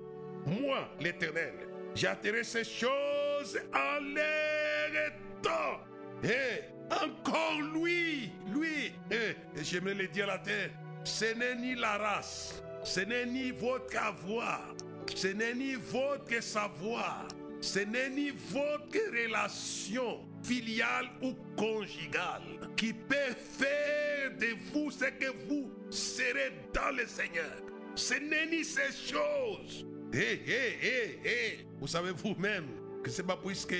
moi, 0.45 0.89
l'éternel, 0.99 1.53
j'atterai 1.93 2.43
ces 2.43 2.63
choses 2.63 3.59
en 3.73 4.03
l'air 4.03 5.13
temps. 5.41 5.79
Et 6.23 6.63
encore 6.91 7.61
lui, 7.73 8.31
lui, 8.47 8.91
et 9.11 9.35
j'aimerais 9.61 9.93
le 9.93 10.07
dire 10.07 10.25
à 10.25 10.33
la 10.33 10.37
terre, 10.39 10.71
ce 11.03 11.33
n'est 11.35 11.55
ni 11.55 11.75
la 11.75 11.97
race, 11.97 12.63
ce 12.83 13.01
n'est 13.01 13.25
ni 13.25 13.51
votre 13.51 13.95
avoir, 13.97 14.73
ce 15.15 15.27
n'est 15.27 15.53
ni 15.53 15.75
votre 15.75 16.41
savoir, 16.41 17.27
ce 17.61 17.79
n'est 17.79 18.09
ni 18.09 18.31
votre 18.51 18.97
relation 19.11 20.19
filiale 20.43 21.09
ou 21.21 21.33
conjugale 21.57 22.69
qui 22.77 22.93
peut 22.93 23.33
faire 23.35 24.31
de 24.39 24.47
vous 24.71 24.89
ce 24.91 25.05
que 25.05 25.47
vous 25.47 25.69
serez 25.89 26.53
dans 26.73 26.95
le 26.95 27.05
Seigneur. 27.05 27.61
Ce 27.95 28.13
n'est 28.13 28.47
ni 28.47 28.63
ces 28.63 28.91
choses. 29.13 29.85
Hé, 30.13 30.41
hé, 30.47 30.77
hé, 30.81 31.19
hé. 31.25 31.67
Vous 31.79 31.87
savez 31.87 32.11
vous-même 32.11 32.67
que 33.03 33.09
c'est 33.09 33.23
pas 33.23 33.37
puisque 33.37 33.75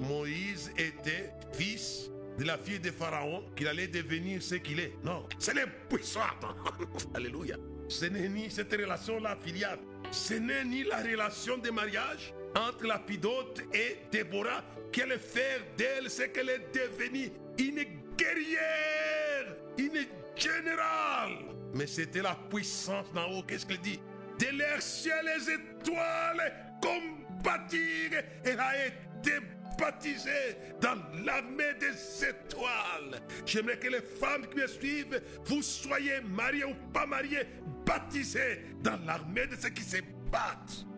Moïse 0.00 0.72
était 0.78 1.30
fils 1.52 2.10
de 2.38 2.44
la 2.44 2.56
fille 2.56 2.80
de 2.80 2.90
Pharaon 2.90 3.44
qu'il 3.54 3.68
allait 3.68 3.88
devenir 3.88 4.42
ce 4.42 4.54
qu'il 4.54 4.80
est. 4.80 4.94
Non, 5.04 5.26
c'est 5.38 5.54
les 5.54 5.66
puissants. 5.88 6.20
Alléluia. 7.14 7.56
Ce 7.88 8.06
n'est 8.06 8.28
ni 8.28 8.50
cette 8.50 8.72
relation-là 8.72 9.36
filiale. 9.42 9.78
Ce 10.10 10.34
n'est 10.34 10.64
ni 10.64 10.84
la 10.84 11.02
relation 11.02 11.58
de 11.58 11.70
mariage 11.70 12.32
entre 12.58 12.86
la 12.86 12.98
pidote 12.98 13.62
et 13.72 13.98
Déborah 14.10 14.64
allait 15.02 15.18
faire 15.18 15.60
d'elle 15.76 16.10
ce 16.10 16.22
qu'elle 16.22 16.48
est 16.48 16.74
devenue. 16.74 17.30
Une 17.58 17.84
guerrière, 18.16 19.56
une 19.76 20.06
générale. 20.36 21.54
Mais 21.74 21.86
c'était 21.86 22.22
la 22.22 22.36
puissance 22.50 23.12
d'en 23.12 23.30
haut. 23.30 23.42
Qu'est-ce 23.42 23.66
qu'elle 23.66 23.80
dit? 23.80 24.00
De 24.38 24.56
l'air 24.56 24.82
ciel 24.82 25.24
les 25.24 25.52
étoiles 25.52 26.52
combattir. 26.80 28.22
Elle 28.44 28.60
a 28.60 28.86
été 28.86 29.38
baptisés 29.78 30.56
dans 30.80 30.96
l'armée 31.24 31.74
des 31.78 32.24
étoiles. 32.24 33.20
J'aimerais 33.46 33.78
que 33.78 33.88
les 33.88 34.00
femmes 34.00 34.46
qui 34.48 34.56
me 34.56 34.66
suivent, 34.66 35.22
vous 35.44 35.62
soyez 35.62 36.20
mariés 36.24 36.64
ou 36.64 36.74
pas 36.92 37.06
mariés, 37.06 37.46
baptisés 37.86 38.62
dans 38.82 38.98
l'armée 39.06 39.46
de 39.46 39.56
ceux 39.56 39.70
qui 39.70 39.82
se 39.82 39.98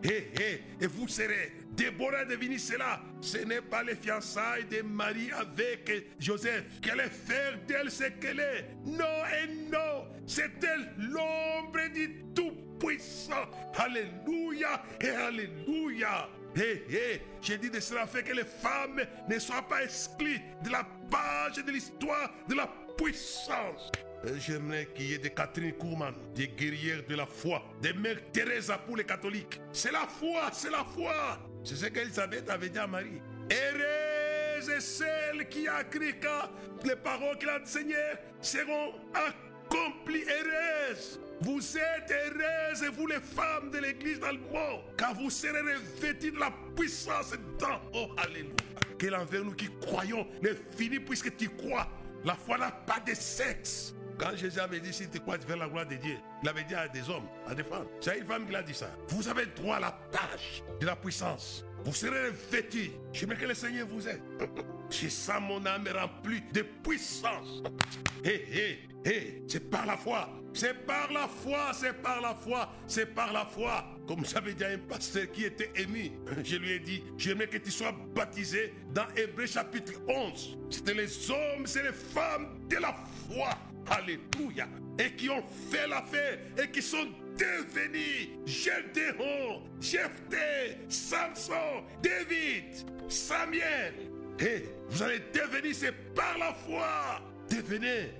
Et, 0.03 0.61
et, 0.81 0.87
vous 0.87 1.07
serez. 1.07 1.53
Déborah 1.71 2.25
devenu 2.25 2.59
cela. 2.59 3.01
Ce 3.21 3.37
n'est 3.37 3.61
pas 3.61 3.83
les 3.83 3.95
fiançailles 3.95 4.65
de 4.65 4.81
Marie 4.81 5.31
avec 5.31 5.91
Joseph. 6.19 6.81
Qu'elle 6.81 6.99
est 6.99 7.09
faire 7.09 7.57
d'elle 7.67 7.91
ce 7.91 8.05
qu'elle 8.05 8.39
est. 8.39 8.75
Non 8.85 9.23
et 9.31 9.69
non. 9.71 10.07
C'est 10.25 10.51
elle 10.63 10.93
l'ombre 10.97 11.93
du 11.93 12.23
Tout-Puissant. 12.35 13.49
Alléluia 13.75 14.83
et 14.99 15.09
Alléluia. 15.09 16.29
Hé, 16.55 16.83
hé, 16.89 17.21
j'ai 17.41 17.57
dit 17.57 17.69
de 17.69 17.79
cela 17.79 18.05
fait 18.05 18.23
que 18.23 18.33
les 18.33 18.43
femmes 18.43 19.01
ne 19.29 19.39
soient 19.39 19.61
pas 19.61 19.83
exclues 19.83 20.41
de 20.65 20.69
la 20.69 20.85
page 21.09 21.63
de 21.63 21.71
l'histoire 21.71 22.29
de 22.49 22.55
la 22.55 22.69
puissance. 22.97 23.89
Euh, 24.25 24.37
J'aimerais 24.39 24.87
qu'il 24.93 25.09
y 25.09 25.13
ait 25.13 25.17
des 25.17 25.31
Catherine 25.31 25.73
Kourman, 25.73 26.13
des 26.35 26.47
guerrières 26.47 27.03
de 27.07 27.15
la 27.15 27.25
foi, 27.25 27.63
des 27.81 27.93
mères 27.93 28.19
Teresa 28.31 28.77
pour 28.77 28.97
les 28.97 29.03
catholiques. 29.03 29.59
C'est 29.71 29.91
la 29.91 30.07
foi, 30.07 30.49
c'est 30.53 30.69
la 30.69 30.83
foi. 30.83 31.39
C'est 31.63 31.75
ce 31.75 31.85
qu'Elisabeth 31.87 32.49
avait 32.49 32.69
dit 32.69 32.79
à 32.79 32.87
Marie. 32.87 33.21
Heureuse 33.51 34.69
est 34.69 34.79
celle 34.81 35.47
qui 35.49 35.67
a 35.67 35.83
cru 35.83 36.13
que 36.13 36.87
les 36.87 36.95
paroles 36.95 37.37
qu'il 37.37 37.49
a 37.49 37.59
enseignées 37.59 37.95
seront 38.41 38.93
accomplies. 39.13 40.23
Heureuse. 40.23 41.19
Vous 41.41 41.77
êtes 41.77 42.11
heureuses, 42.11 42.83
vous 42.95 43.07
les 43.07 43.19
femmes 43.19 43.71
de 43.71 43.79
l'église 43.79 44.19
dans 44.19 44.31
le 44.31 44.37
monde, 44.37 44.81
car 44.95 45.15
vous 45.15 45.31
serez 45.31 45.59
revêtues 45.59 46.31
de 46.31 46.39
la 46.39 46.53
puissance 46.75 47.33
d'en 47.57 47.81
haut. 47.99 48.11
Alléluia. 48.17 48.53
Quel 48.99 49.15
envers 49.15 49.43
nous 49.43 49.53
qui 49.55 49.67
croyons 49.81 50.27
n'est 50.43 50.53
fini 50.77 50.99
puisque 50.99 51.35
tu 51.35 51.49
crois. 51.49 51.87
La 52.23 52.35
foi 52.35 52.59
n'a 52.59 52.69
pas 52.69 52.99
de 52.99 53.15
sexe. 53.15 53.95
Quand 54.17 54.35
Jésus 54.35 54.59
avait 54.59 54.79
dit, 54.79 54.93
si 54.93 55.09
tu 55.09 55.19
crois, 55.19 55.37
la 55.37 55.67
gloire 55.67 55.85
de 55.85 55.95
Dieu, 55.95 56.17
il 56.43 56.49
avait 56.49 56.63
dit 56.63 56.75
à 56.75 56.87
des 56.87 57.09
hommes, 57.09 57.27
à 57.47 57.55
des 57.55 57.63
femmes. 57.63 57.87
C'est 57.99 58.19
une 58.19 58.25
femme 58.25 58.45
qui 58.45 58.51
l'a 58.51 58.63
dit 58.63 58.73
ça. 58.73 58.89
Vous 59.07 59.27
avez 59.27 59.45
droit 59.47 59.77
à 59.77 59.79
la 59.79 59.99
tâche 60.11 60.63
de 60.79 60.85
la 60.85 60.95
puissance. 60.95 61.65
Vous 61.83 61.93
serez 61.93 62.27
revêtus. 62.27 62.91
Je 63.11 63.25
veux 63.25 63.35
que 63.35 63.45
le 63.45 63.53
Seigneur 63.53 63.87
vous 63.87 64.07
aide. 64.07 64.21
Je 64.89 65.07
sens 65.07 65.41
mon 65.41 65.65
âme 65.65 65.87
remplie 65.93 66.41
de 66.53 66.61
puissance. 66.61 67.63
Hé, 68.23 68.45
hé, 68.51 68.79
hé, 69.03 69.43
c'est 69.47 69.69
par 69.69 69.85
la 69.85 69.97
foi. 69.97 70.29
C'est 70.53 70.85
par 70.85 71.11
la 71.11 71.27
foi, 71.27 71.71
c'est 71.73 71.93
par 72.01 72.21
la 72.21 72.35
foi, 72.35 72.69
c'est 72.85 73.05
par 73.05 73.31
la 73.31 73.45
foi. 73.45 73.85
Comme 74.05 74.25
j'avais 74.25 74.53
dit 74.53 74.63
à 74.65 74.69
un 74.69 74.77
pasteur 74.77 75.31
qui 75.31 75.45
était 75.45 75.71
ému, 75.75 76.11
je 76.43 76.57
lui 76.57 76.71
ai 76.71 76.79
dit, 76.79 77.01
j'aimerais 77.17 77.47
que 77.47 77.57
tu 77.57 77.71
sois 77.71 77.95
baptisé 78.13 78.73
dans 78.93 79.07
Hébreu 79.15 79.45
chapitre 79.45 79.93
11. 80.07 80.57
C'était 80.69 80.93
les 80.93 81.31
hommes, 81.31 81.65
c'est 81.65 81.83
les 81.83 81.93
femmes 81.93 82.59
de 82.69 82.75
la 82.75 82.93
foi. 83.29 83.49
Alléluia. 83.89 84.67
Et 84.99 85.15
qui 85.15 85.29
ont 85.29 85.43
fait 85.69 85.87
l'affaire 85.87 86.39
et 86.61 86.69
qui 86.69 86.81
sont 86.81 87.07
devenus 87.37 88.29
Gédéon, 88.45 89.63
Jephthé, 89.79 90.77
Samson, 90.89 91.83
David, 92.03 92.65
Samuel. 93.07 93.93
Et 94.39 94.65
vous 94.89 95.03
allez 95.03 95.21
devenir, 95.33 95.75
c'est 95.75 95.93
par 96.13 96.37
la 96.37 96.53
foi. 96.53 97.21
Devenez. 97.49 98.11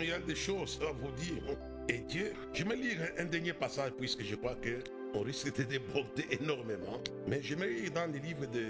Il 0.00 0.08
y 0.08 0.12
a 0.12 0.18
des 0.18 0.34
choses 0.34 0.80
à 0.82 0.92
vous 0.92 1.12
dire. 1.12 1.42
Et 1.88 1.98
Dieu, 1.98 2.32
je 2.52 2.64
vais 2.64 2.76
lire 2.76 2.98
un 3.18 3.24
dernier 3.24 3.52
passage 3.52 3.92
puisque 3.96 4.24
je 4.24 4.34
crois 4.34 4.56
que 4.56 4.80
on 5.14 5.20
risque 5.20 5.56
de 5.56 5.62
déborder 5.62 6.26
énormément. 6.30 7.00
Mais 7.26 7.40
lire 7.40 7.90
dans 7.92 8.10
les 8.10 8.18
livres 8.18 8.46
de 8.46 8.64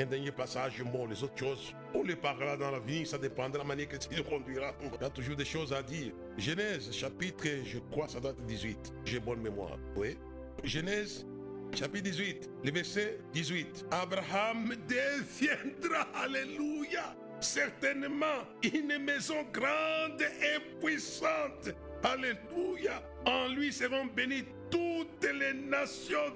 un 0.00 0.06
dernier 0.06 0.30
passage, 0.30 0.82
les 1.08 1.24
autres 1.24 1.36
choses, 1.38 1.74
on 1.92 2.02
les 2.02 2.14
parlera 2.14 2.56
dans 2.56 2.70
l'avenir, 2.70 3.06
ça 3.06 3.18
dépend 3.18 3.48
de 3.48 3.58
la 3.58 3.64
manière 3.64 3.88
que 3.88 3.96
tu 3.96 4.22
conduiras. 4.22 4.74
Il 4.80 5.02
y 5.02 5.04
a 5.04 5.10
toujours 5.10 5.36
des 5.36 5.44
choses 5.44 5.72
à 5.72 5.82
dire. 5.82 6.12
Genèse, 6.36 6.92
chapitre, 6.92 7.46
je 7.64 7.78
crois, 7.90 8.06
ça 8.08 8.18
être 8.18 8.40
18. 8.46 8.92
J'ai 9.04 9.18
bonne 9.18 9.40
mémoire. 9.40 9.78
Oui. 9.96 10.16
Genèse, 10.62 11.26
chapitre 11.74 12.04
18, 12.04 12.50
le 12.64 12.70
verset 12.70 13.18
18. 13.32 13.86
Abraham 13.90 14.74
deviendra, 14.88 16.08
alléluia, 16.14 17.16
certainement 17.40 18.44
une 18.62 18.98
maison 18.98 19.44
grande 19.52 20.22
et 20.22 20.60
puissante. 20.80 21.74
Alléluia. 22.02 23.02
En 23.24 23.48
lui 23.48 23.72
seront 23.72 24.06
bénies 24.06 24.44
toutes 24.70 25.24
les 25.24 25.54
nations. 25.54 26.34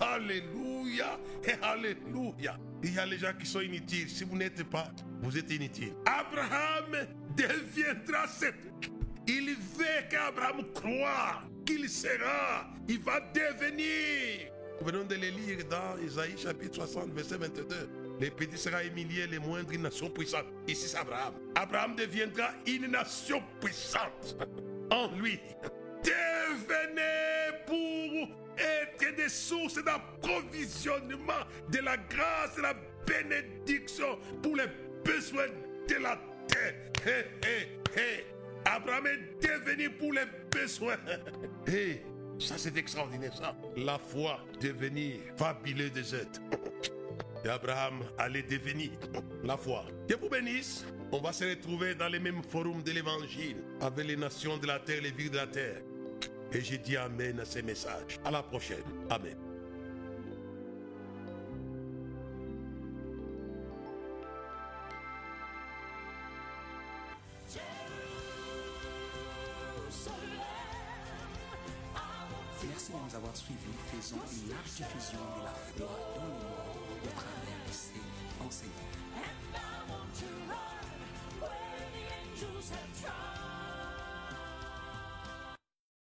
Alléluia 0.00 1.18
et 1.44 1.54
Alléluia. 1.62 2.58
Il 2.82 2.94
y 2.94 2.98
a 2.98 3.06
les 3.06 3.18
gens 3.18 3.32
qui 3.38 3.46
sont 3.46 3.60
inutiles. 3.60 4.10
Si 4.10 4.24
vous 4.24 4.36
n'êtes 4.36 4.62
pas, 4.64 4.88
vous 5.22 5.36
êtes 5.36 5.50
inutile. 5.50 5.94
Abraham 6.06 7.06
deviendra 7.36 8.26
cette... 8.28 8.54
Il 9.26 9.54
veut 9.54 10.08
qu'Abraham 10.10 10.64
croit 10.74 11.42
qu'il 11.64 11.88
sera. 11.88 12.68
Il 12.88 13.00
va 13.00 13.20
devenir. 13.32 14.50
Venons 14.82 15.04
de 15.04 15.14
les 15.14 15.30
lire 15.30 15.64
dans 15.70 15.98
Isaïe 16.04 16.36
chapitre 16.36 16.74
60, 16.74 17.12
verset 17.14 17.38
22. 17.38 17.64
Les 18.20 18.30
petits 18.30 18.58
seront 18.58 18.80
humiliés, 18.80 19.26
les 19.26 19.38
moindres 19.38 19.72
une 19.72 19.82
nation 19.82 20.10
puissante. 20.10 20.44
Ici 20.68 20.88
c'est 20.88 20.98
Abraham. 20.98 21.34
Abraham 21.54 21.96
deviendra 21.96 22.50
une 22.66 22.88
nation 22.88 23.42
puissante 23.60 24.36
en 24.90 25.08
lui. 25.16 25.40
Devenez 26.02 27.64
pour 27.66 28.28
être 28.58 29.16
des 29.16 29.28
sources 29.28 29.82
d'approvisionnement 29.82 31.44
de 31.70 31.78
la 31.78 31.96
grâce 31.96 32.58
et 32.58 32.62
la 32.62 32.74
bénédiction 33.06 34.18
pour 34.42 34.56
les 34.56 34.66
besoins 35.04 35.48
de 35.88 35.94
la 35.96 36.18
terre. 36.48 36.74
Hé, 37.06 37.46
hé, 37.46 38.00
hé. 38.00 38.24
Abraham 38.64 39.06
est 39.06 39.46
devenu 39.46 39.90
pour 39.90 40.12
les 40.12 40.24
besoins. 40.50 40.96
Ça 42.38 42.54
c'est 42.58 42.76
extraordinaire 42.76 43.34
ça. 43.36 43.54
La 43.76 43.98
foi 43.98 44.40
devenir 44.60 45.18
fabuleux 45.36 45.90
des 45.90 46.14
êtres. 46.14 46.40
Abraham 47.48 48.00
allait 48.18 48.42
devenir 48.42 48.90
la 49.44 49.56
foi. 49.56 49.84
Que 50.08 50.16
vous 50.16 50.28
bénisse. 50.28 50.84
On 51.16 51.20
va 51.20 51.32
se 51.32 51.44
retrouver 51.44 51.94
dans 51.94 52.08
les 52.08 52.18
mêmes 52.18 52.42
forums 52.42 52.82
de 52.82 52.90
l'évangile 52.90 53.58
avec 53.80 54.04
les 54.04 54.16
nations 54.16 54.56
de 54.56 54.66
la 54.66 54.80
terre, 54.80 55.00
les 55.00 55.12
villes 55.12 55.30
de 55.30 55.36
la 55.36 55.46
terre. 55.46 55.80
Et 56.52 56.60
j'ai 56.60 56.76
dit 56.76 56.96
Amen 56.96 57.38
à 57.38 57.44
ces 57.44 57.62
messages. 57.62 58.18
À 58.24 58.32
la 58.32 58.42
prochaine. 58.42 58.82
Amen. 59.08 59.36
Merci 72.66 72.90
de 72.90 72.96
nous 72.96 73.16
avoir 73.16 73.36
suivis. 73.36 73.60
Faisons 73.94 74.16
une 74.16 74.50
large 74.50 74.64
diffusion 74.64 75.20
de 75.38 75.44
la 75.44 75.86
foi. 75.86 76.03